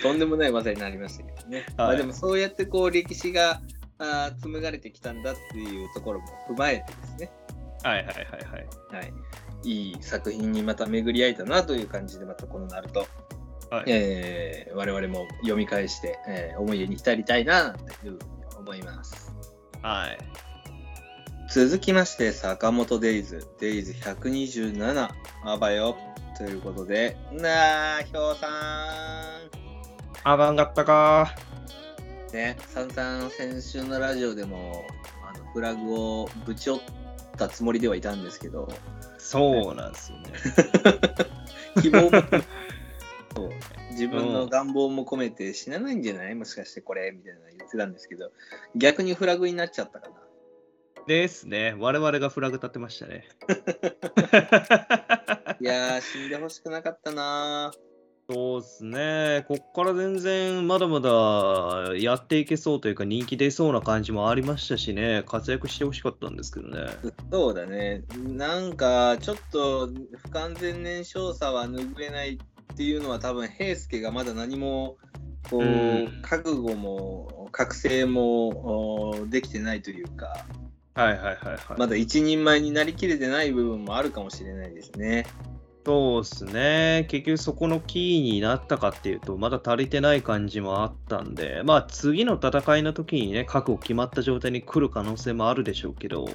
[0.03, 1.65] とんでもない技になりましたけどね。
[1.77, 3.61] まあ、でもそうやってこう歴史が
[3.97, 7.31] あ紡がれてきたんだっていうところも踏まえてですね。
[7.83, 8.67] はいはいはいはい。
[8.91, 9.13] はい、
[9.63, 13.07] いい作品にまた巡り合えたなという感じでまたこのナルト、
[13.69, 13.83] はい。
[13.87, 18.19] えー我々も読み返して、えー思い出に浸りたいなというふうに
[18.57, 19.33] 思います。
[19.81, 20.17] はい。
[21.49, 25.09] 続きまして、坂本デイズ、デイズ127、
[25.45, 25.97] あばよ、
[26.37, 28.47] ということで、なあ、ひょうさ
[30.23, 31.33] アバンがったか。
[32.31, 32.33] ん。
[32.33, 34.85] ね、さんさん先週のラジオでも、
[35.23, 37.06] あのフラグをぶち折っ
[37.37, 38.67] たつもりではいたんですけど、
[39.17, 40.33] そうなんですよね。
[41.81, 42.09] 希望も
[43.35, 43.49] そう
[43.91, 46.35] 自分の願望も込めて死なないんじゃない？
[46.35, 47.11] もしかしてこれ？
[47.11, 48.31] みたいなの言ってたんですけど、
[48.75, 50.15] 逆にフラグになっちゃったかな。
[51.07, 51.73] ですね。
[51.79, 53.27] 我々がフラグ立ってましたね。
[55.59, 57.71] いやー、死んでほしくなかったな
[58.29, 59.45] そうですね。
[59.47, 65.23] こっから全然まだまだやっていけそうというか人気出そうな感じもありましたしね。
[65.25, 66.91] 活躍してほしかったんですけどね。
[67.31, 68.03] そうだね。
[68.27, 74.97] なんか、ちょっと不完全燃焼差は拭えないっていうのは多分、平介がまだ何も、
[75.49, 80.45] こう、うん覚悟も、覚醒もおできてないというか、
[80.95, 81.57] はいはいはいはい。
[81.77, 85.27] まだ一人前になりきれてない部分もあるかもしれないですね。
[85.87, 87.05] そうですね。
[87.07, 96.27] 結局そこのキーになったかっていうと、まだ足りてない感じもあったんで、まあ次の戦いの時にね、覚悟決まった状態に来る可能性もあるでしょうけど、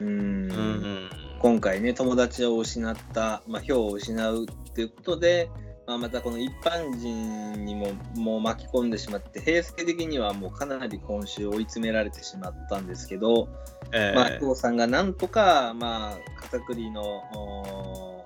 [0.00, 0.14] うんうんう
[0.54, 1.10] ん。
[1.38, 5.50] 今回ね、友達を失った、まあ、票を失うっていうことで、
[5.86, 13.50] まあ、またこの一般人にももう巻き込んでしまって、平介的にはもうかなり今週追い詰められてしまったんですけど、
[13.92, 18.17] えーまあ、久保さんがなんとか、まあ、片栗の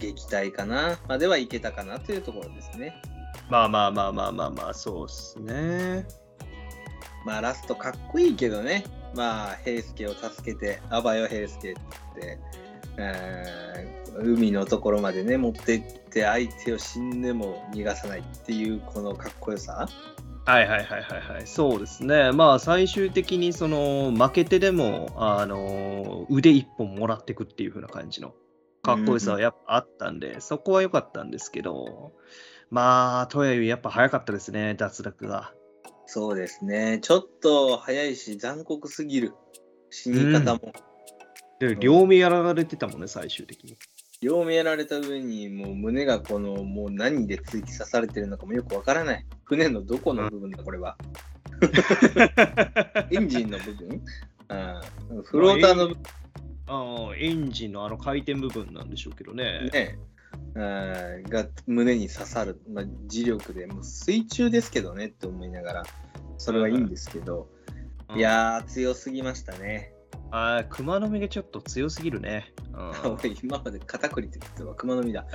[0.00, 3.00] 撃退かな、まではいけたかなというところですね。
[3.50, 6.06] まあまあまあまあまあまあ、そうっすね。
[7.24, 8.84] まあ、ラストかっこいいけどね、
[9.14, 11.74] まあ、平介を助けて、あばよ平介っ
[12.14, 12.38] て、
[12.96, 19.88] えー海のところまでね、持って行って、相手を死んでも逃がさないっていう、このかっこよさ。
[20.44, 22.32] はいはいはいはいはい、そうですね。
[22.32, 28.32] まあ最終的にその負けてでも、あの腕一本もらってくっていう風な感じの
[28.82, 32.12] かっこよさはやっぱあったんで、そこは良かったんですけど、
[32.70, 35.52] まあ、とはいえやっぱ早かったですね、脱落が。
[36.06, 39.34] そうですね、ちょっと早いし、残酷すぎる。
[39.90, 40.72] 死に方も。
[41.60, 43.76] で、両目やられてたもんね、最終的に。
[44.20, 49.26] 両目やられた上に、もう胸がこの、もう何で突き刺されてるのかもよくわからない。
[49.44, 50.96] 船のどこの部分だ、これは。
[53.10, 54.02] エンジンの部分
[54.48, 55.98] うんフローターの部あ
[56.68, 59.60] あエンジンのあの回転部分なんでしょうけどね。
[59.62, 59.98] 分ね、
[60.54, 65.82] うんが胸に刺さる、まあ、磁力で、もう水中ですけどねって思いながら、
[66.36, 67.48] それはいいんですけど、
[68.10, 69.92] うんいやー、強すぎましたね。
[70.30, 72.52] あー熊の実がちょっと強すぎるね。
[72.72, 75.26] うん俺、 今まで片栗って言ってたわ、熊の実だ。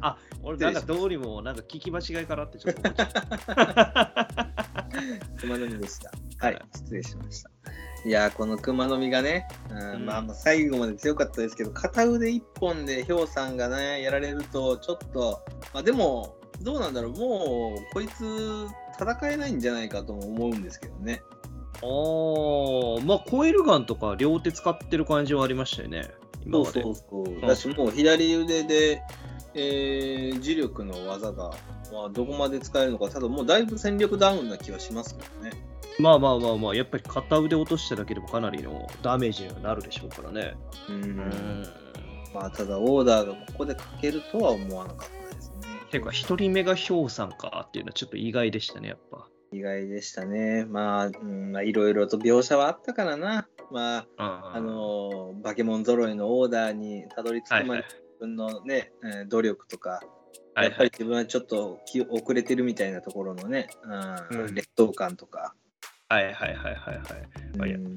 [0.00, 3.22] あ、俺なんかどうにもなんか聞き間違いかなってちょっと思っちゃった。
[5.40, 6.10] 熊の実でした。
[6.10, 7.50] ははいい、失礼しました。
[8.04, 15.42] いやー、この熊の実がね、うんうんまあ、まあ最後まで強かったですけど、片腕一本でヒョウさんがね、やられると、ちょっと、
[15.72, 18.66] まあ、でも、どうなんだろう、もう、こいつ、
[18.98, 21.22] 戦えないんじゃないかとも思うんですけどね。
[21.76, 26.10] あーまあコイルガンとか両手使ってる感じはありましたよね。
[26.44, 26.82] 今まで。
[26.82, 27.40] そうそうそう。
[27.40, 29.02] だし、もう左腕で、
[29.54, 31.50] えー磁力の技が、
[31.92, 35.50] まあ、どこまで使えるのか、ただもうだいぶ戦力ダウンな気はしますけどね。
[35.98, 40.54] まあまあまあまあ、やっぱり片腕落としただけでもかなりのダメージにはなるでしょうからね。
[40.88, 41.66] うんうん。
[42.34, 45.56] まあ、ただ、オーダーがここでかけるとは思わなかったですね。
[45.90, 49.28] ていうか、一人目がヒョウさんかっていうのはちょっと意外でしたね、やっぱ。
[49.52, 50.64] 意外でしたね。
[50.64, 53.46] まあ、うんまあ、いろいろと描写はあったからな。
[53.70, 60.02] まあ、ああのーバケモン揃いのオーダーにたどり着はいはいくまで自分のね、えー努力とか、
[60.54, 63.68] はいやっぱり自分はちょっと気遅れてるみたいなところのね、
[64.30, 65.54] うんうん劣等感とか。
[66.12, 67.72] はいはいはいはいはい。
[67.72, 67.94] うん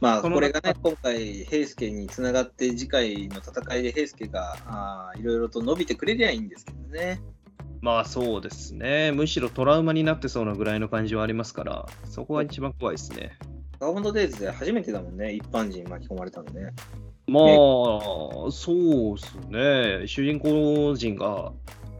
[0.00, 7.20] まあ、これがね、今回、平介につながって、次回の戦いで平介がいろいろと伸びてくれりゃいいんですけどね。
[7.80, 9.12] まあそうですね。
[9.12, 13.36] むしろトラウマになってそうなぐらいの感じはありますから、そこが一番怖いですね。
[13.80, 16.72] ガモンドデイズで初めてだもんね、一般人巻き込まれたのね。
[17.26, 17.44] まあ、
[18.52, 19.36] そうです
[20.02, 20.06] ね。
[20.06, 21.52] 主人公陣が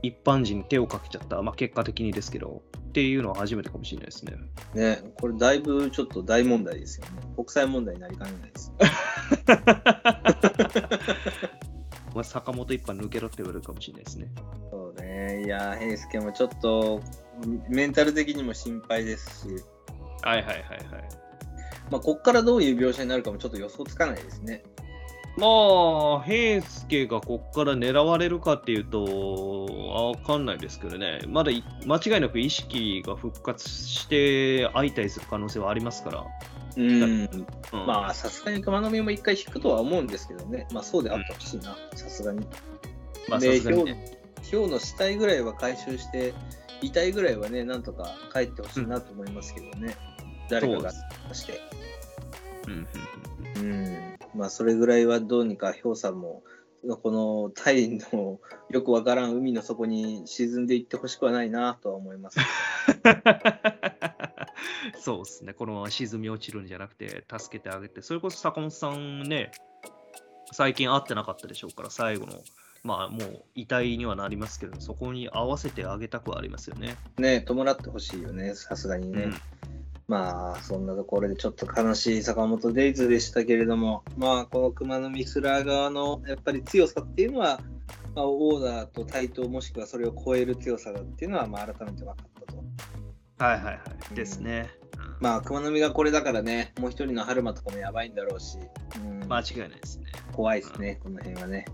[0.02, 2.62] 一般人に手をかけちゃった、まあ、結果的にですけど、
[2.98, 4.34] っていうのは初めてかもしれないですね。
[4.74, 7.12] ね、これだいぶちょっと大問題ですよね。
[7.36, 8.72] 国際問題になりかねないです。
[12.12, 14.26] まあ、坂本一般抜けろって言われるかもしれないですね。
[14.72, 15.44] そうね。
[15.44, 17.00] いや、平介もちょっと
[17.68, 19.64] メンタル的にも心配ですし、
[20.22, 20.64] はいはいはいはい。
[21.92, 24.64] まあ、こっからどういう描写になるかもちょっと予想つかないですね。
[25.38, 36.24] まあ、平介がこっから狙われるかっていうと、わかんないですけどね、まだい間違いなく意識が復活して相対する可能性はありますから。
[36.76, 37.02] うん。
[37.02, 37.46] うん
[37.86, 40.66] まあ、さすがに熊野も一回引くとは思うんですけどね。
[40.72, 42.46] まあ、そうであってほしいな、さすがに。
[43.28, 44.18] まあ、さですがにね。
[44.42, 46.34] ひょうの死体ぐらいは回収して、
[46.82, 49.96] 遺体ぐらいはね、なんとか帰ってほしいなと思いますけどね。
[50.48, 50.90] 誰かが
[51.32, 51.60] して。
[52.66, 52.86] うんうん。
[54.38, 56.44] まあ、それぐらいはどうにか、ひょうさんも、
[57.02, 58.38] このタイの
[58.70, 62.38] よくわからん海の底に沈んでいってほしくはないなとは思います。
[65.00, 69.50] そうですね、このまま沈み落ちるんじゃなくて、助けてあげて、それこそ坂本さんね、
[70.52, 72.40] 最近会ってなかったでしょうから、最後の、
[72.84, 76.96] まあもう遺体にはなりますけど、そこに合わせてあげたくはありますよね。
[77.18, 79.24] ね、弔ってほしいよね、さすがにね。
[79.24, 79.34] うん
[80.08, 87.60] まあ、そんなところでちょっと悲しい坂本デイズでしたけれども、まあ、この熊のミスラー側のやっぱり強さっていうのは、
[88.16, 92.58] まあ、オーダーと対等もしくはそれを超える強さだっていうのは、まあ、改めて分かったと。
[93.44, 93.80] はいはいは
[94.10, 94.14] い。
[94.14, 94.70] ですね。
[95.20, 98.56] まあ、熊の実がこれだからね、もう一人の春馬とかもやばいんだろうし、
[98.96, 100.06] うん間違いないですね。
[100.32, 101.66] 怖いですね、この辺はね。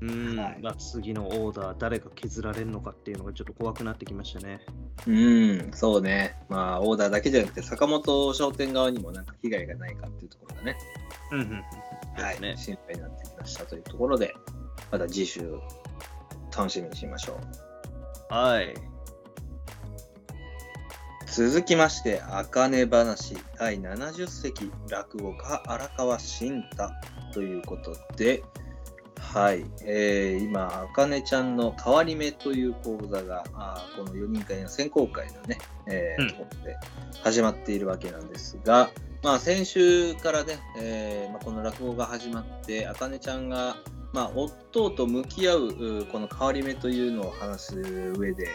[0.00, 4.60] うん、はいまあ、次のオーダー、誰が削られるのかっていうのがちょっと怖くなってきましたね。
[5.06, 6.36] うん、そうね。
[6.48, 10.76] まあ、オーダーだけじゃなくて、坂本商店側にもなんか被害がないかっていうところがね、
[11.32, 12.22] うんうんうん。
[12.22, 12.56] はい、ね。
[12.56, 14.34] 心配になってきましたというところで、
[14.90, 15.52] また次週、
[16.56, 17.40] 楽しみにしましょ
[18.30, 18.34] う。
[18.34, 18.74] はい。
[21.26, 26.90] 続きまして、あかね話第70席落語家荒川慎太
[27.32, 28.42] ということで、
[29.34, 36.28] はい、えー今、あかねちゃんの変わり目という講座が、あーこの4人会の選考会のね、えーうん。
[36.30, 36.76] ところで
[37.22, 38.88] 始まっているわけなんですが、
[39.22, 43.76] まあ、先週からね、えーまあ、この落語が始まって、あかねちゃんが、
[44.14, 47.80] まあ、夫と向き合ううこの変わり目というのを話す
[48.16, 48.48] 上で、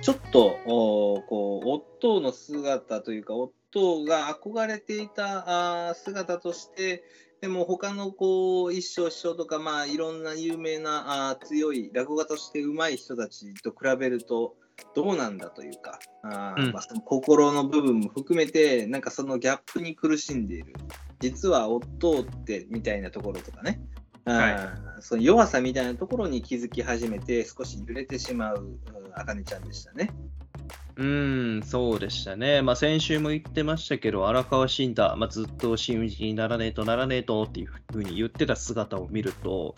[0.00, 7.02] ちょっとこう夫の姿というか夫が憧れていた姿として
[7.40, 14.56] でも他のこう一生師匠とかまあいろんな有名なあー強い落語家として上手い人たちと比べると
[14.94, 16.72] どうなんだというかあー、うん。
[16.72, 20.74] まあ、その心の部分も含めてなんかそのギャップに苦しんでいる。
[21.20, 23.80] 実は夫ってみたいなところとかね。
[24.26, 28.78] あーその弱さみたいなところに気づき始めて少し揺れてしまう
[29.14, 30.10] あかねちゃんでしたね。
[30.96, 32.62] うん、そうでしたね。
[32.62, 39.76] まあ、先週も言ってましたけど、荒川慎太、まあ、ずっと真打ちにならねえとならねえとっていうふうに言ってた姿を見ると、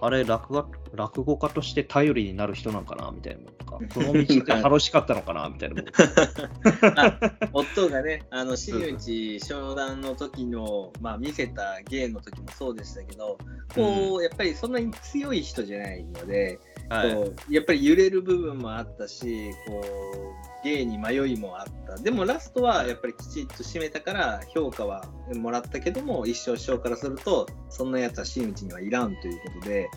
[0.00, 3.10] あれ落語、落語家として頼りになる人なんかな？
[3.12, 5.48] みたいなものとか、この道って楽しかったのかな？
[5.48, 7.38] みたいなものとか。
[7.52, 13.38] 夫がね、あの真打ち商談の時の、まあ、見せた芸の時もそうでしたけど、
[13.74, 16.58] こう、やっぱりそんなに強い人じゃないので、
[16.88, 21.96] はい、やっぱり揺れる部分もあったし、こう芸に迷いもあった。
[21.96, 25.04] でもラストはやっぱりきちっと締めたから評価は
[25.34, 29.88] もらったけども、一生師匠からすると、そんなやつは真打ちにはいらんということで、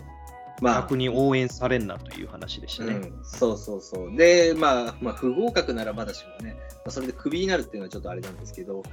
[0.60, 2.94] まあ逆、に応援されんなという話でしたね。
[2.94, 4.16] うん、そうそうそう。
[4.16, 8.84] で、まあ、まあ、不合格ならまだしもね、まあ、それでクビになるっていうのはちょっとあれなんですけど、はい。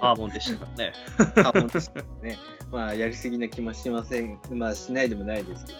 [0.00, 0.92] アーモンでしたからね。
[1.38, 1.92] あ本当です
[2.22, 2.38] ね。
[2.70, 4.38] まあ、やりすぎな気もしません。
[4.50, 5.78] まあ、しないでもないですけど。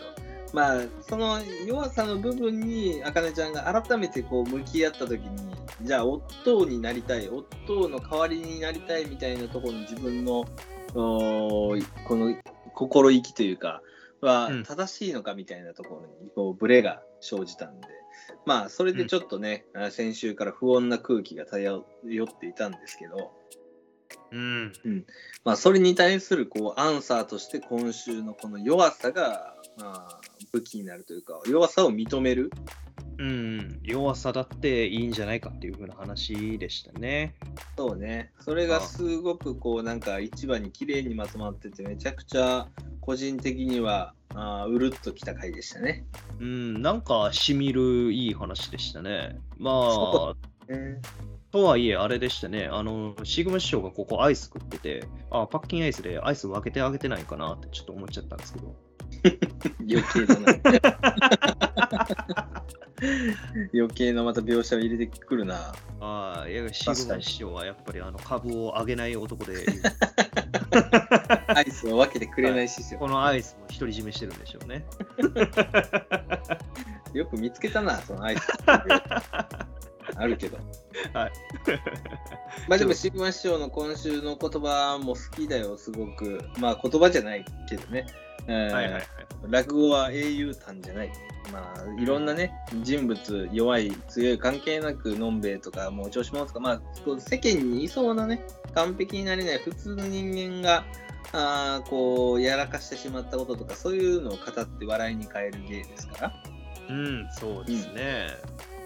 [0.56, 10.46] まあ、その弱さの部分に、あかねちゃんが改めてこう向き合ったときに、じゃあ、夫になりたい、夫の代わりになりたいみたいなところの自分の、
[10.94, 11.76] こ
[12.08, 12.34] の
[12.72, 13.82] 心意気というか、
[14.22, 14.62] はうん。
[14.64, 17.88] 正しいのかみたいなところにこうブレが生じたんで、
[18.46, 21.84] まあ、それでちょっとね、あ先週から不穏な空気が漂っ
[22.40, 23.32] ていたんですけど、
[24.32, 24.72] うん。
[25.44, 30.20] まあ、それに対するこうアンサーとして今週のこの弱さが、まあ、
[30.52, 32.50] 武器になるというか弱さを認める？
[33.18, 37.34] うん、弱さだっていいんじゃないかっていう風な話でしたね。
[37.76, 42.68] そうねそれがすごくこうなんか一番に綺麗にまとまっててめちゃくちゃ
[43.00, 46.04] 個人的にはあーうるっときた回でしたね。
[46.40, 49.38] うん、なんかしみるいい話でしたね。
[49.56, 50.76] まそあ、
[51.52, 52.68] とはいえ、あれでしたね。
[52.70, 58.74] あの、シグマ師匠がここアイス食ってて、あ、パッキンアイスでアイス分けてあげてないかなってちょっと思っちゃったんですけど。
[59.88, 60.46] 余計だな。
[63.74, 65.74] 余計なまた描写を入れてくるな。
[66.00, 69.66] ああ、いや、シグマ師匠はやっぱりあの株を上げない男で、
[71.48, 72.98] アイスを分けてくれない師匠。
[72.98, 74.84] このアイスも独り占めしてるんでしょうね。
[77.12, 78.46] よく見つけたな、そのアイス。
[80.14, 80.58] あるけど。
[81.12, 81.32] はい。
[82.68, 86.40] まあでも、シグマ師匠の今週の言葉も好きだよ、すごく。
[86.58, 88.06] まあ言葉じゃないけどね。
[88.48, 89.02] えーはいはいはい。
[89.48, 91.12] 落語は英雄譚じゃない。
[91.52, 92.52] まあ、いろんなね、
[92.82, 96.80] 人物、弱い、強い、関係なく、のんべえとか、もう調子者とか、まあ、
[97.18, 98.44] 世間にいそうなね、
[98.74, 100.84] 完璧になれない普通の人間が、
[101.32, 106.42] あーこう、やらかしてしまったこととか、そういうのを語って笑いに変える芸ですから。
[106.88, 108.28] うん、そうですね。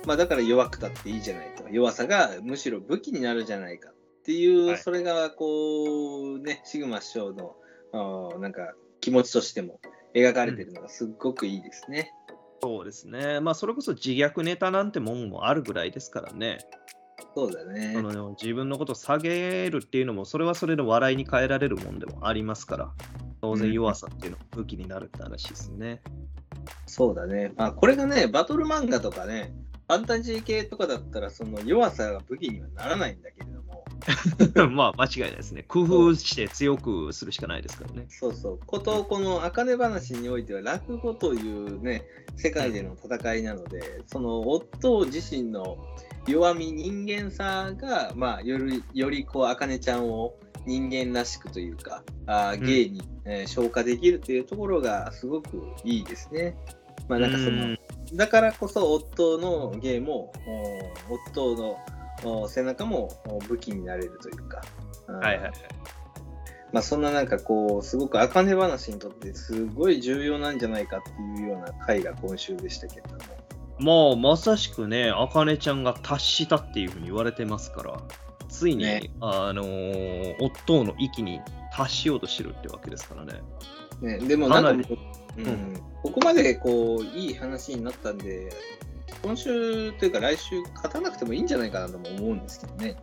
[0.07, 1.69] まあ、だから弱くたっていいじゃないと。
[1.69, 3.95] 弱さがむしろ武器になるじゃないかっ
[4.25, 9.81] ていう、はいそれがこう、ね、シグマ師匠の、なんか気持ちとしても
[10.15, 12.13] 描かれてるのがすっごくいいですね。
[12.63, 13.41] そうですね。
[13.41, 16.59] まあ、それこそ自虐ネタなんてもんもあるぐらいですからね。
[17.35, 17.93] そうだね。
[17.95, 22.93] その自分のことを下げるっていうのも、それはそれで笑いに変えられるもんでもありますから、
[23.41, 26.03] 当然弱さっていうのは武器になるって話ですね。
[26.87, 27.53] そうだね。
[27.57, 29.55] まあ、これがね、バトル漫画とかね、
[29.91, 33.61] ファンタジー系とかだったら、その弱さが武器にはならないんだけれど
[34.63, 35.65] も、 まあ、間違いないですね。
[35.67, 38.07] 工夫して強くするしかないですからね。
[38.09, 42.05] そうそう、ことこの茜話においては、落語というね、
[42.37, 45.77] 世界での戦いなので、その夫自身の
[46.29, 50.37] 弱み、人間さが、まあ、より、よりこう、茜ちゃんを
[50.67, 56.57] 人間らしくというか、あー芸に、えー消化できるというところがすごくいいですね。
[57.09, 57.79] まあ、なんかその、うん。
[58.15, 60.33] だからこそ夫の芸も
[61.09, 61.79] お夫の
[62.25, 64.61] お背中もお武器になれるというか、
[65.09, 65.17] うん。
[65.19, 65.53] はいはいはい。
[66.73, 73.19] まあ、そんななんかこうすごく茜話にとってすごい重要なんじゃないかっていうような回が今週でしたけれども。
[73.79, 78.01] もうまさしくね、あかねちゃんが達したっていうふうに言われてますから、
[78.49, 79.11] ついに、ね。
[79.21, 81.41] あのー夫の域に
[81.73, 83.41] 達しようとしてるってわけですからね。
[84.01, 84.89] ね、でもなんか
[85.39, 88.51] うんうんここまでこういい話になったんで
[89.23, 92.97] 今週というか来週勝たなくてもいいんじゃないかなとも思うんですけどね。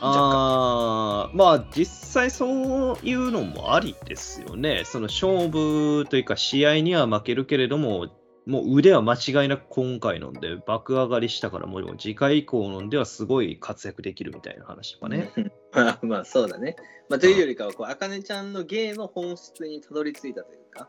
[0.00, 4.84] あーまあ実際そういうのもありですよね。
[4.84, 8.06] その勝負というか試合には負けるけれども、
[8.46, 15.32] もう腕は間違いなく今回のんで爆上がりしたからもう次回以降のんではすごい活躍できるみたいな話とかね。
[15.36, 15.52] うん。
[15.74, 16.76] まあまあそうだね。
[17.10, 20.88] まあ、というよりかはこう茜ちゃんの芸の本質にたどり着いたというか、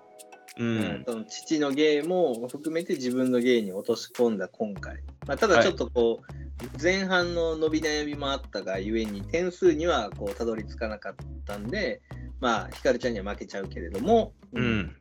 [0.58, 1.04] ううんん。
[1.06, 4.98] その父の芸も含めて自分の芸に落とし込んだ今回、
[5.28, 12.02] まあ、ただちょっとこう、前半の伸び悩みもあったがゆえに点数にはこうたどり着かなかったんで
[12.42, 14.96] まあひかるちゃんには負けちゃうけれども、うん。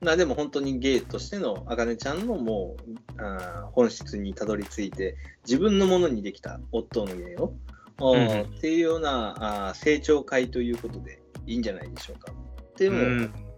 [0.00, 7.54] まあでも本当に芸としてのあかねちゃんのもうあー本質にたどり着いて自分のものにできた夫の芸を、
[8.00, 12.32] うんっていうようなあー成長会ということでいいんじゃないでしょうか。
[12.32, 13.53] っていうのも、うんね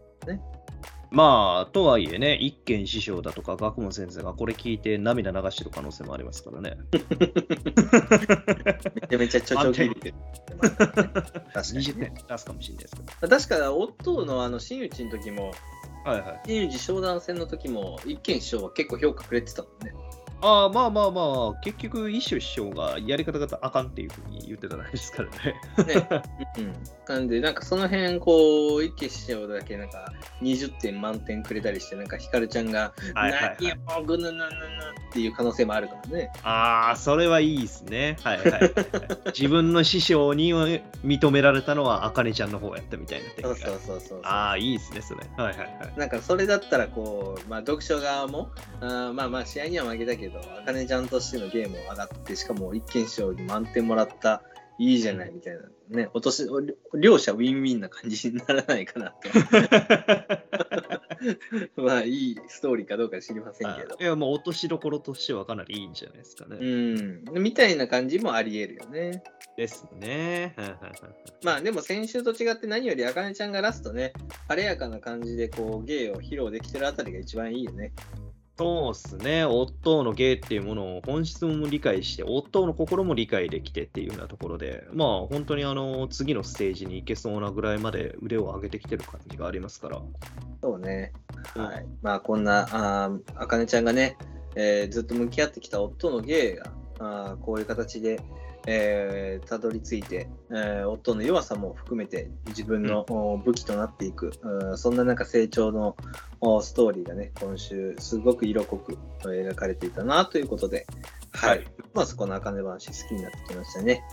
[1.11, 6.77] まあ、とはいえね、一軒師匠だとか学問先生がこれ聞いて涙流してる可能性もありますからね。
[8.95, 10.15] めちゃめちゃちょちょぎれてる。
[10.59, 15.53] 確かに20ね点出すかもしれないですけ確か、夫のあの真打ちの時も、
[16.05, 16.11] ど。
[16.11, 16.41] はいはい。
[16.47, 19.95] 真打ち商談戦の時も、一軒師匠は結構評価くれてたもんね。
[20.43, 21.23] ああ、まあまあま
[21.57, 25.95] あ、結局、一種師匠がやり方があかんっていうふうに言ってたないですからね。
[25.95, 26.23] ね。
[26.59, 26.73] うん。
[27.09, 30.13] なんで、なんかその辺、こう、一軒師匠だけなんか
[30.43, 33.57] 20点満点くれたりして、なんかひかるちゃんが、はいはいはい
[33.87, 36.31] 何をぐぬぬぬぬっていう可能性もあるからね。
[36.43, 38.17] ああ、それはいいですね。
[38.23, 38.73] はいはいはいはい。
[39.27, 40.53] 自分の師匠に
[41.05, 44.21] 認められたのは、あかねちゃんの方やったみたいな展開そうそうそうそう。
[44.25, 45.21] ああ、いいですね、それ。
[45.43, 45.99] はいはいはい。
[45.99, 50.26] なんかそれだったらこう、まあ、読書側もあーまあまあ試合には負けたけど
[50.61, 54.43] あかねちゃんとしてのゲームを上がってしかも一見賞に満点もらった
[54.79, 55.61] いいじゃないみたいな。
[55.89, 56.45] ね落とし
[56.95, 59.29] 両者ウィンウィンな感じにならないかなと。
[61.81, 63.97] まあいいストーリーかどうか知りませんけど。
[63.99, 66.57] いや、もう落としどころとしてはかなりいいんじゃないですかね。
[66.61, 67.25] うん。
[67.43, 69.23] みたいな感じもありえるよね。
[69.57, 70.55] ですね。
[71.43, 74.13] まあでも先週と違って何よりあかねちゃんがラストね
[74.49, 77.93] 晴れやかな感じでこう芸を披露できてるあたりが一番いいよね
[78.59, 79.45] そうですね。
[79.45, 90.01] 夫の芸っていうものを本質も理解して、夫の心も理解できてっていうようなところで、まあ本当にあの次のステージに行けそうなぐらいまで腕を上げてきてる感じがありますから。
[90.63, 91.13] そうね。
[91.55, 91.87] うんはい。
[92.01, 92.67] まあ、こんな、
[93.35, 94.17] あかねちゃんがね、
[94.55, 98.21] えーずっと向き合ってきた夫の芸が、あーこういう形で、
[98.67, 105.97] えーたどり着いて、えー夫の弱さも含めて自分の、お武器となっていく、うんそんななんか成長の
[106.41, 110.87] おストーリーがね、今週すごく色濃く描かれていたなということで、
[111.33, 111.51] はい。
[111.51, 114.05] はいますこの茜話好きになってきましたね。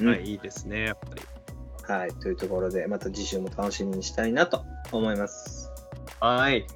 [0.00, 1.22] うんはい、いいですね、やっぱり。
[1.92, 2.10] はい。
[2.14, 5.70] というところで、また次週も楽しみにしたいなと思います。
[6.20, 6.66] はい。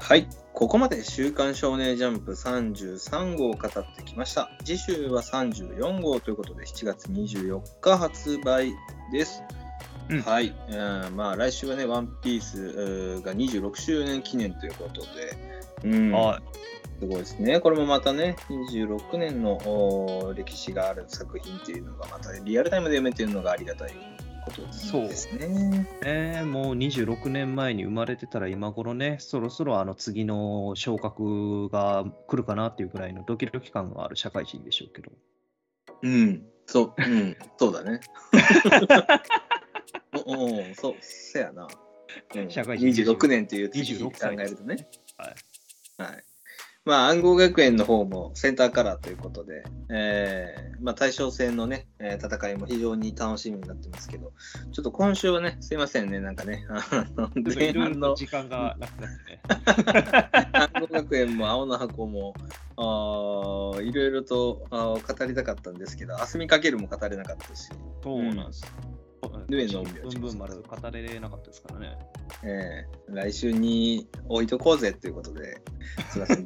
[0.00, 0.28] はい。
[0.56, 4.50] ここまで週刊少年ジャンプ33号を語ってきました。
[4.64, 8.72] 次週は34号ということで7月24日発売
[9.12, 9.42] です。
[10.08, 10.54] うんはい。
[10.70, 15.36] うんまあ来週はね、ワンピースが26周年記念ということで、
[15.84, 16.42] うん、はい。
[17.00, 17.60] すごいですね。
[17.60, 23.94] これもまたね、26年の歴史がある作品っていうのがまたリアルタイムで読めてるのがありがたい
[24.46, 24.62] こと
[25.08, 25.86] ですね。
[26.02, 35.12] えー、もう26年前に生まれてたら今頃ね、そろそろあの次の昇格が来るかなっていうぐらいのドキドキ感がある社会人でしょうけど。
[36.02, 38.00] うん、そう、うん、そうだね。
[40.26, 41.66] おおうそう、せやな。
[42.34, 44.88] うん、社会人26年という月日26考歳えるとね。
[45.18, 45.34] はい。
[46.02, 46.24] はい。
[46.86, 54.32] まあ、暗号学園の方もセンターカラーということで、えーまあ、対象戦のね、えー戦いも非常に楽しみになってますけど、
[54.70, 59.42] ちょっと今週はね、すいませんね、なんかね、 あの前半の時間がなくなってね。
[60.74, 62.34] 暗号学園も青の箱も、
[62.76, 67.68] あーいろいろとあー語りたかったんですけど、あすみかけるも語れなかったし、
[68.04, 68.64] そうなんです。
[69.48, 71.98] ルエのブンブン丸語れなかったですからね。
[72.42, 75.60] えー来週に置いとこうぜということで、
[76.10, 76.44] すみません、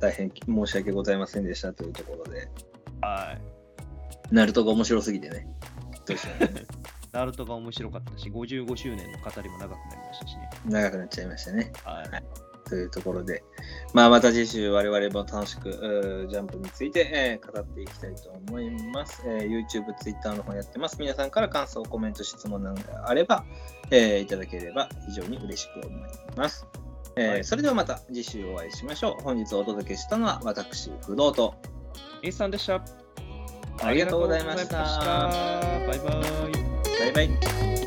[0.00, 2.48] 大変申し訳ございませんでしたというところで、
[3.02, 4.34] はい。
[4.34, 5.46] ナルトが面白すぎてね、
[6.06, 6.66] どうしようね
[7.12, 10.50] ナルトが面白かったし、55周年の語りも長くなりましたしね。
[10.66, 11.72] 長くなっちゃいましたね。
[11.84, 12.45] はい。
[12.68, 13.44] というところで、
[13.94, 20.96] まあ、また次週我々も楽しくジャンプについて、えー語っていきたいと思います、えー YouTube、Twitter の方やってます。
[20.98, 23.44] 皆さんから感想、コメント、質問などがあれば、
[23.90, 26.00] えーいただければ非常に嬉しく思い
[26.36, 26.66] ます。
[27.16, 29.22] えーはいそれではまた次週お会いしましょう。
[29.22, 31.54] 本日お届けしたのは私、不動と。
[32.22, 32.82] イーさんでした。
[33.82, 36.46] ありがとうございましたありがとうございました
[37.10, 37.14] バイバイ。
[37.14, 37.85] バイバイ。